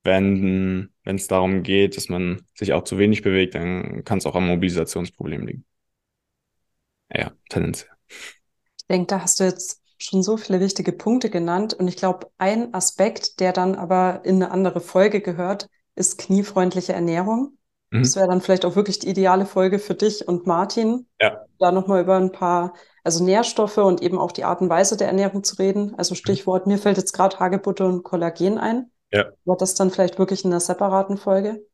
Wenn 0.04 0.90
wenn 1.04 1.16
es 1.16 1.28
darum 1.28 1.62
geht, 1.62 1.96
dass 1.96 2.08
man 2.08 2.42
sich 2.54 2.72
auch 2.72 2.84
zu 2.84 2.98
wenig 2.98 3.22
bewegt, 3.22 3.54
dann 3.54 4.04
kann 4.04 4.18
es 4.18 4.26
auch 4.26 4.36
am 4.36 4.46
Mobilisationsproblem 4.46 5.46
liegen. 5.46 5.64
Ja, 7.14 7.32
tendenziell. 7.48 7.90
Ich 8.08 8.86
denke, 8.88 9.06
da 9.06 9.22
hast 9.22 9.40
du 9.40 9.44
jetzt 9.44 9.80
schon 9.98 10.22
so 10.22 10.36
viele 10.36 10.60
wichtige 10.60 10.92
Punkte 10.92 11.30
genannt. 11.30 11.74
Und 11.74 11.88
ich 11.88 11.96
glaube, 11.96 12.30
ein 12.38 12.74
Aspekt, 12.74 13.40
der 13.40 13.52
dann 13.52 13.74
aber 13.74 14.22
in 14.24 14.36
eine 14.36 14.50
andere 14.50 14.80
Folge 14.80 15.20
gehört, 15.20 15.68
ist 15.94 16.18
kniefreundliche 16.18 16.92
Ernährung. 16.92 17.58
Mhm. 17.90 18.02
Das 18.02 18.16
wäre 18.16 18.28
dann 18.28 18.40
vielleicht 18.40 18.64
auch 18.64 18.76
wirklich 18.76 18.98
die 18.98 19.08
ideale 19.08 19.46
Folge 19.46 19.78
für 19.78 19.94
dich 19.94 20.26
und 20.26 20.46
Martin, 20.46 21.06
ja. 21.20 21.44
da 21.58 21.72
nochmal 21.72 22.02
über 22.02 22.16
ein 22.16 22.32
paar, 22.32 22.74
also 23.04 23.22
Nährstoffe 23.24 23.78
und 23.78 24.02
eben 24.02 24.18
auch 24.18 24.32
die 24.32 24.44
Art 24.44 24.60
und 24.60 24.68
Weise 24.68 24.96
der 24.96 25.08
Ernährung 25.08 25.44
zu 25.44 25.56
reden. 25.56 25.94
Also 25.96 26.14
Stichwort, 26.14 26.66
mir 26.66 26.78
fällt 26.78 26.96
jetzt 26.96 27.12
gerade 27.12 27.38
Hagebutte 27.38 27.84
und 27.84 28.02
Kollagen 28.02 28.58
ein. 28.58 28.90
Ja. 29.12 29.26
Aber 29.44 29.56
das 29.56 29.74
dann 29.74 29.90
vielleicht 29.90 30.18
wirklich 30.18 30.44
in 30.44 30.50
einer 30.50 30.60
separaten 30.60 31.18
Folge. 31.18 31.66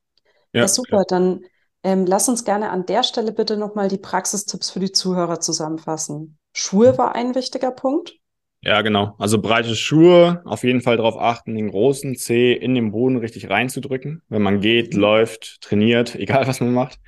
Ja, 0.52 0.62
ja 0.62 0.68
super. 0.68 0.98
Ja. 0.98 1.04
Dann 1.06 1.44
ähm, 1.86 2.04
lass 2.04 2.28
uns 2.28 2.44
gerne 2.44 2.70
an 2.70 2.84
der 2.84 3.04
Stelle 3.04 3.30
bitte 3.30 3.56
nochmal 3.56 3.86
die 3.86 3.96
Praxistipps 3.96 4.72
für 4.72 4.80
die 4.80 4.90
Zuhörer 4.90 5.38
zusammenfassen. 5.38 6.36
Schuhe 6.52 6.98
war 6.98 7.14
ein 7.14 7.36
wichtiger 7.36 7.70
Punkt. 7.70 8.16
Ja, 8.60 8.82
genau. 8.82 9.14
Also 9.18 9.40
breite 9.40 9.76
Schuhe, 9.76 10.42
auf 10.46 10.64
jeden 10.64 10.80
Fall 10.80 10.96
darauf 10.96 11.16
achten, 11.16 11.54
den 11.54 11.70
großen 11.70 12.16
Zeh 12.16 12.54
in 12.54 12.74
den 12.74 12.90
Boden 12.90 13.18
richtig 13.18 13.48
reinzudrücken. 13.50 14.22
Wenn 14.28 14.42
man 14.42 14.60
geht, 14.60 14.94
mhm. 14.94 15.00
läuft, 15.00 15.60
trainiert, 15.60 16.14
egal 16.16 16.48
was 16.48 16.58
man 16.58 16.74
macht. 16.74 16.98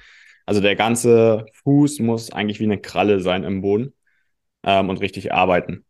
Also 0.46 0.60
der 0.60 0.76
ganze 0.76 1.46
Fuß 1.64 1.98
muss 1.98 2.30
eigentlich 2.30 2.60
wie 2.60 2.64
eine 2.64 2.80
Kralle 2.80 3.18
sein 3.18 3.42
im 3.42 3.62
Boden 3.62 3.94
ähm, 4.62 4.90
und 4.90 5.00
richtig 5.00 5.32
arbeiten. 5.32 5.84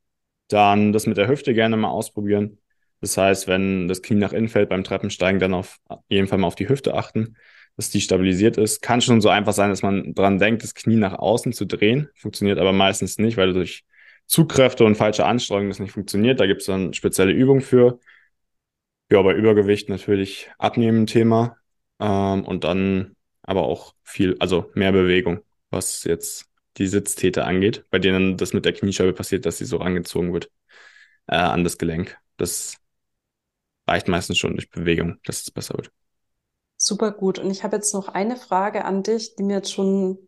Dann 0.49 0.95
das 0.95 1.07
mit 1.07 1.19
der 1.19 1.29
Hüfte 1.29 1.53
gerne 1.53 1.77
mal 1.77 1.91
ausprobieren. 1.91 2.59
Das 3.03 3.19
heißt, 3.19 3.49
wenn 3.49 3.87
das 3.87 4.01
Knie 4.01 4.17
nach 4.17 4.33
innen 4.33 4.49
fällt 4.49 4.71
beim 4.71 4.83
Treppensteigen, 4.83 5.41
dann 5.41 5.53
auf 5.53 5.77
jeden 6.09 6.27
Fall 6.27 6.39
mal 6.39 6.47
auf 6.47 6.55
die 6.55 6.71
Hüfte 6.71 6.95
achten, 6.95 7.37
dass 7.79 7.91
die 7.91 8.01
stabilisiert 8.01 8.57
ist. 8.59 8.83
Kann 8.83 9.01
schon 9.01 9.21
so 9.21 9.29
einfach 9.29 9.53
sein, 9.53 9.71
dass 9.71 9.83
man 9.83 10.13
dran 10.13 10.39
denkt, 10.41 10.65
das 10.65 10.75
Knie 10.75 10.97
nach 10.97 11.15
außen 11.15 11.53
zu 11.53 11.65
drehen. 11.65 12.11
Funktioniert 12.17 12.59
aber 12.59 12.73
meistens 12.73 13.19
nicht, 13.19 13.37
weil 13.37 13.53
durch 13.53 13.85
Zugkräfte 14.27 14.85
und 14.85 14.97
falsche 14.97 15.25
Anstrengung 15.25 15.69
das 15.69 15.79
nicht 15.79 15.93
funktioniert. 15.93 16.41
Da 16.41 16.47
gibt 16.47 16.61
es 16.63 16.67
dann 16.67 16.93
spezielle 16.93 17.31
Übungen 17.33 17.61
für. 17.61 18.01
Ja, 19.13 19.23
bei 19.23 19.33
Übergewicht 19.33 19.89
natürlich 19.89 20.51
abnehmen 20.59 21.07
Thema. 21.07 21.57
Ähm, 22.01 22.45
und 22.45 22.65
dann 22.65 23.15
aber 23.43 23.63
auch 23.63 23.95
viel, 24.03 24.37
also 24.41 24.71
mehr 24.75 24.91
Bewegung, 24.91 25.41
was 25.71 26.03
jetzt 26.03 26.47
die 26.79 26.89
Sitztäter 26.89 27.47
angeht, 27.47 27.85
bei 27.91 28.01
denen 28.01 28.37
das 28.37 28.53
mit 28.53 28.65
der 28.65 28.73
Kniescheibe 28.73 29.13
passiert, 29.13 29.47
dass 29.47 29.59
sie 29.59 29.65
so 29.67 29.77
rangezogen 29.77 30.33
wird 30.33 30.51
äh, 31.29 31.37
an 31.37 31.63
das 31.63 31.79
Gelenk. 31.79 32.19
Das 32.39 32.77
reicht 33.87 34.09
meistens 34.09 34.39
schon 34.39 34.55
durch 34.55 34.69
Bewegung, 34.69 35.19
dass 35.25 35.43
es 35.43 35.51
besser 35.53 35.75
wird. 35.77 35.93
Super 36.79 37.11
gut. 37.11 37.39
Und 37.39 37.51
ich 37.51 37.65
habe 37.65 37.77
jetzt 37.77 37.93
noch 37.93 38.09
eine 38.09 38.37
Frage 38.37 38.85
an 38.85 39.03
dich, 39.03 39.35
die 39.35 39.43
mir 39.43 39.57
jetzt 39.57 39.73
schon 39.73 40.19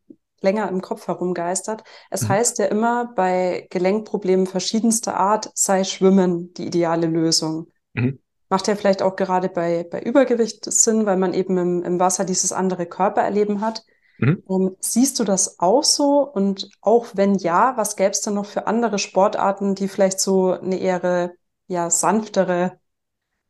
länger 0.40 0.68
im 0.68 0.82
Kopf 0.82 1.06
herumgeistert. 1.06 1.84
Es 2.10 2.22
mhm. 2.22 2.28
heißt 2.28 2.58
ja 2.58 2.66
immer, 2.66 3.12
bei 3.14 3.68
Gelenkproblemen 3.70 4.46
verschiedenster 4.46 5.16
Art 5.16 5.50
sei 5.54 5.84
Schwimmen 5.84 6.52
die 6.54 6.66
ideale 6.66 7.06
Lösung. 7.06 7.68
Mhm. 7.92 8.18
Macht 8.48 8.66
ja 8.66 8.74
vielleicht 8.74 9.00
auch 9.00 9.14
gerade 9.14 9.48
bei, 9.48 9.86
bei 9.88 10.02
Übergewicht 10.02 10.64
Sinn, 10.64 11.06
weil 11.06 11.16
man 11.16 11.34
eben 11.34 11.56
im, 11.56 11.82
im 11.84 12.00
Wasser 12.00 12.24
dieses 12.24 12.52
andere 12.52 12.86
Körpererleben 12.86 13.60
hat. 13.60 13.84
Mhm. 14.18 14.42
Ähm, 14.50 14.76
siehst 14.80 15.20
du 15.20 15.24
das 15.24 15.60
auch 15.60 15.84
so? 15.84 16.28
Und 16.28 16.68
auch 16.80 17.06
wenn 17.14 17.36
ja, 17.36 17.76
was 17.76 17.94
gäbe 17.94 18.10
es 18.10 18.22
denn 18.22 18.34
noch 18.34 18.46
für 18.46 18.66
andere 18.66 18.98
Sportarten, 18.98 19.76
die 19.76 19.86
vielleicht 19.86 20.18
so 20.18 20.50
eine 20.50 20.78
eher 20.78 21.32
ja, 21.68 21.90
sanftere 21.90 22.80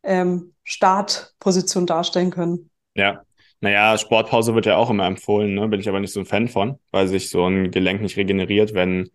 ähm, 0.02 0.54
Startposition 0.64 1.86
darstellen 1.86 2.30
können. 2.30 2.69
Ja, 2.94 3.22
naja, 3.60 3.98
Sportpause 3.98 4.54
wird 4.54 4.66
ja 4.66 4.76
auch 4.76 4.90
immer 4.90 5.06
empfohlen, 5.06 5.54
ne? 5.54 5.68
bin 5.68 5.80
ich 5.80 5.88
aber 5.88 6.00
nicht 6.00 6.12
so 6.12 6.20
ein 6.20 6.26
Fan 6.26 6.48
von, 6.48 6.78
weil 6.90 7.08
sich 7.08 7.28
so 7.30 7.46
ein 7.46 7.70
Gelenk 7.70 8.00
nicht 8.00 8.16
regeneriert, 8.16 8.72
wenn 8.74 9.10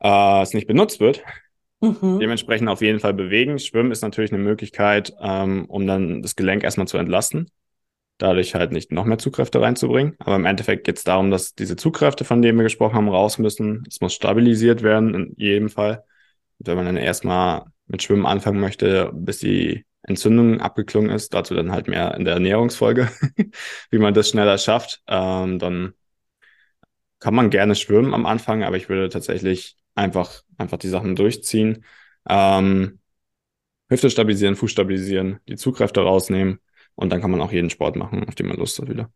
äh, 0.00 0.42
es 0.42 0.54
nicht 0.54 0.66
benutzt 0.66 0.98
wird. 1.00 1.22
Mhm. 1.80 2.20
Dementsprechend 2.20 2.68
auf 2.68 2.80
jeden 2.80 3.00
Fall 3.00 3.12
bewegen. 3.12 3.58
Schwimmen 3.58 3.90
ist 3.90 4.02
natürlich 4.02 4.32
eine 4.32 4.42
Möglichkeit, 4.42 5.12
ähm, 5.20 5.66
um 5.66 5.86
dann 5.86 6.22
das 6.22 6.36
Gelenk 6.36 6.64
erstmal 6.64 6.86
zu 6.86 6.96
entlasten. 6.96 7.50
Dadurch 8.18 8.54
halt 8.54 8.72
nicht 8.72 8.92
noch 8.92 9.04
mehr 9.04 9.18
Zugkräfte 9.18 9.60
reinzubringen. 9.60 10.14
Aber 10.20 10.36
im 10.36 10.46
Endeffekt 10.46 10.84
geht 10.84 10.98
es 10.98 11.04
darum, 11.04 11.30
dass 11.30 11.54
diese 11.54 11.76
Zugkräfte, 11.76 12.24
von 12.24 12.40
denen 12.40 12.56
wir 12.58 12.62
gesprochen 12.62 12.94
haben, 12.94 13.08
raus 13.08 13.38
müssen. 13.38 13.84
Es 13.88 14.00
muss 14.00 14.14
stabilisiert 14.14 14.82
werden, 14.82 15.14
in 15.14 15.34
jedem 15.36 15.68
Fall. 15.68 16.04
Und 16.58 16.68
wenn 16.68 16.76
man 16.76 16.86
dann 16.86 16.96
erstmal 16.96 17.64
mit 17.88 18.02
Schwimmen 18.02 18.26
anfangen 18.26 18.60
möchte, 18.60 19.10
bis 19.12 19.40
die 19.40 19.84
Entzündung 20.02 20.60
abgeklungen 20.60 21.10
ist, 21.10 21.34
dazu 21.34 21.54
dann 21.54 21.72
halt 21.72 21.88
mehr 21.88 22.14
in 22.14 22.24
der 22.24 22.34
Ernährungsfolge, 22.34 23.08
wie 23.90 23.98
man 23.98 24.14
das 24.14 24.30
schneller 24.30 24.58
schafft, 24.58 25.02
ähm, 25.06 25.58
dann 25.58 25.94
kann 27.20 27.34
man 27.34 27.50
gerne 27.50 27.76
schwimmen 27.76 28.14
am 28.14 28.26
Anfang, 28.26 28.64
aber 28.64 28.76
ich 28.76 28.88
würde 28.88 29.08
tatsächlich 29.08 29.76
einfach, 29.94 30.42
einfach 30.58 30.78
die 30.78 30.88
Sachen 30.88 31.14
durchziehen. 31.14 31.84
Ähm, 32.28 32.98
Hüfte 33.88 34.10
stabilisieren, 34.10 34.56
Fuß 34.56 34.70
stabilisieren, 34.72 35.38
die 35.48 35.56
Zugkräfte 35.56 36.00
rausnehmen 36.00 36.58
und 36.94 37.10
dann 37.10 37.20
kann 37.20 37.30
man 37.30 37.40
auch 37.40 37.52
jeden 37.52 37.70
Sport 37.70 37.94
machen, 37.96 38.26
auf 38.26 38.34
den 38.34 38.46
man 38.46 38.56
Lust 38.56 38.78
hat 38.80 38.88
wieder. 38.88 39.12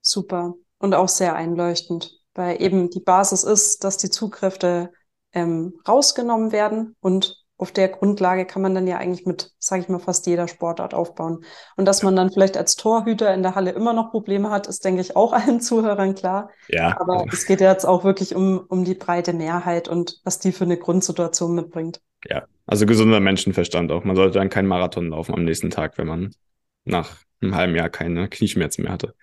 Super 0.00 0.54
und 0.78 0.94
auch 0.94 1.08
sehr 1.08 1.34
einleuchtend, 1.34 2.20
weil 2.34 2.62
eben 2.62 2.90
die 2.90 3.00
Basis 3.00 3.44
ist, 3.44 3.82
dass 3.82 3.96
die 3.96 4.10
Zugkräfte 4.10 4.92
ähm, 5.32 5.80
rausgenommen 5.88 6.52
werden 6.52 6.96
und 7.00 7.44
auf 7.58 7.72
der 7.72 7.88
Grundlage 7.88 8.44
kann 8.44 8.62
man 8.62 8.74
dann 8.74 8.86
ja 8.86 8.98
eigentlich 8.98 9.24
mit, 9.26 9.52
sage 9.58 9.82
ich 9.82 9.88
mal, 9.88 9.98
fast 9.98 10.26
jeder 10.26 10.46
Sportart 10.46 10.92
aufbauen. 10.92 11.44
Und 11.76 11.86
dass 11.86 12.02
man 12.02 12.14
dann 12.14 12.30
vielleicht 12.30 12.56
als 12.56 12.76
Torhüter 12.76 13.32
in 13.32 13.42
der 13.42 13.54
Halle 13.54 13.70
immer 13.70 13.94
noch 13.94 14.10
Probleme 14.10 14.50
hat, 14.50 14.66
ist, 14.66 14.84
denke 14.84 15.00
ich, 15.00 15.16
auch 15.16 15.32
allen 15.32 15.60
Zuhörern 15.60 16.14
klar. 16.14 16.50
Ja. 16.68 17.00
Aber 17.00 17.24
es 17.32 17.46
geht 17.46 17.60
ja 17.60 17.70
jetzt 17.70 17.86
auch 17.86 18.04
wirklich 18.04 18.34
um, 18.34 18.58
um 18.68 18.84
die 18.84 18.94
breite 18.94 19.32
Mehrheit 19.32 19.88
und 19.88 20.20
was 20.24 20.38
die 20.38 20.52
für 20.52 20.64
eine 20.64 20.76
Grundsituation 20.76 21.54
mitbringt. 21.54 22.00
Ja, 22.28 22.44
also 22.66 22.86
gesunder 22.86 23.20
Menschenverstand 23.20 23.90
auch. 23.92 24.04
Man 24.04 24.16
sollte 24.16 24.38
dann 24.38 24.50
keinen 24.50 24.68
Marathon 24.68 25.10
laufen 25.10 25.34
am 25.34 25.44
nächsten 25.44 25.70
Tag, 25.70 25.96
wenn 25.98 26.06
man 26.06 26.34
nach 26.84 27.18
einem 27.40 27.54
halben 27.54 27.74
Jahr 27.74 27.88
keine 27.88 28.28
Knieschmerzen 28.28 28.82
mehr 28.82 28.92
hatte 28.92 29.14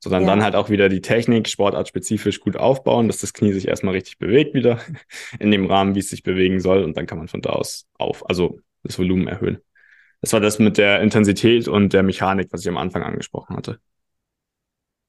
sondern 0.00 0.22
ja. 0.22 0.28
dann 0.28 0.42
halt 0.42 0.54
auch 0.54 0.70
wieder 0.70 0.88
die 0.88 1.00
Technik 1.00 1.48
sportartspezifisch 1.48 2.40
gut 2.40 2.56
aufbauen, 2.56 3.08
dass 3.08 3.18
das 3.18 3.32
Knie 3.32 3.52
sich 3.52 3.68
erstmal 3.68 3.94
richtig 3.94 4.18
bewegt 4.18 4.54
wieder 4.54 4.80
in 5.38 5.50
dem 5.50 5.66
Rahmen, 5.66 5.94
wie 5.94 6.00
es 6.00 6.10
sich 6.10 6.22
bewegen 6.22 6.60
soll 6.60 6.82
und 6.82 6.96
dann 6.96 7.06
kann 7.06 7.18
man 7.18 7.28
von 7.28 7.42
da 7.42 7.50
aus 7.50 7.86
auf, 7.98 8.28
also 8.28 8.60
das 8.82 8.98
Volumen 8.98 9.28
erhöhen. 9.28 9.58
Das 10.20 10.32
war 10.32 10.40
das 10.40 10.58
mit 10.58 10.78
der 10.78 11.00
Intensität 11.00 11.68
und 11.68 11.92
der 11.92 12.02
Mechanik, 12.02 12.48
was 12.50 12.62
ich 12.62 12.68
am 12.68 12.78
Anfang 12.78 13.02
angesprochen 13.02 13.56
hatte. 13.56 13.78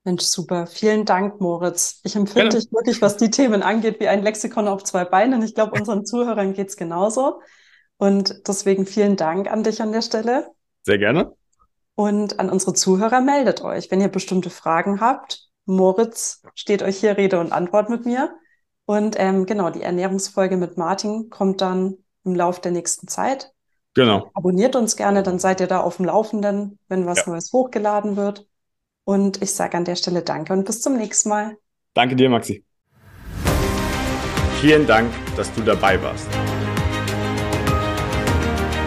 Mensch, 0.03 0.23
super. 0.23 0.67
Vielen 0.67 1.03
Dank, 1.05 1.41
Moritz. 1.41 1.99
Ich 2.03 2.15
empfinde 2.15 2.57
dich 2.57 2.71
wirklich, 2.71 3.01
was 3.01 3.17
die 3.17 3.29
Themen 3.29 3.61
angeht, 3.61 3.99
wie 3.99 4.07
ein 4.07 4.23
Lexikon 4.23 4.67
auf 4.67 4.83
zwei 4.83 5.03
Beinen. 5.03 5.41
Ich 5.41 5.53
glaube, 5.53 5.77
unseren 5.77 6.05
Zuhörern 6.05 6.53
geht 6.53 6.69
es 6.69 6.77
genauso. 6.77 7.41
Und 7.97 8.47
deswegen 8.47 8.85
vielen 8.85 9.17
Dank 9.17 9.51
an 9.51 9.63
dich 9.63 9.81
an 9.81 9.91
der 9.91 10.01
Stelle. 10.01 10.51
Sehr 10.83 10.97
gerne. 10.97 11.33
Und 11.97 12.39
an 12.39 12.51
unsere 12.51 12.75
Zuhörer 12.75 13.21
meldet 13.21 13.63
euch, 13.63 13.89
wenn 13.89 14.01
ihr 14.01 14.07
bestimmte 14.07 14.51
Fragen 14.51 15.01
habt. 15.01 15.49
Moritz 15.65 16.43
steht 16.53 16.83
euch 16.83 16.97
hier 16.97 17.17
Rede 17.17 17.39
und 17.39 17.51
Antwort 17.51 17.89
mit 17.89 18.05
mir. 18.05 18.35
Und 18.85 19.15
ähm, 19.17 19.47
genau, 19.47 19.71
die 19.71 19.81
Ernährungsfolge 19.81 20.57
mit 20.57 20.77
Martin 20.77 21.31
kommt 21.31 21.59
dann 21.59 21.97
im 22.23 22.35
Laufe 22.35 22.61
der 22.61 22.71
nächsten 22.71 23.07
Zeit. 23.07 23.51
Genau. 23.95 24.29
Abonniert 24.35 24.75
uns 24.75 24.95
gerne, 24.95 25.23
dann 25.23 25.39
seid 25.39 25.59
ihr 25.59 25.65
da 25.65 25.79
auf 25.79 25.97
dem 25.97 26.05
Laufenden, 26.05 26.77
wenn 26.87 27.07
was 27.07 27.25
ja. 27.25 27.31
Neues 27.31 27.51
hochgeladen 27.51 28.15
wird. 28.15 28.47
Und 29.03 29.41
ich 29.41 29.53
sage 29.53 29.75
an 29.75 29.85
der 29.85 29.95
Stelle 29.95 30.21
Danke 30.21 30.53
und 30.53 30.65
bis 30.65 30.81
zum 30.81 30.97
nächsten 30.97 31.29
Mal. 31.29 31.57
Danke 31.95 32.15
dir, 32.15 32.29
Maxi. 32.29 32.63
Vielen 34.61 34.85
Dank, 34.85 35.11
dass 35.35 35.51
du 35.53 35.61
dabei 35.61 35.99
warst. 36.03 36.27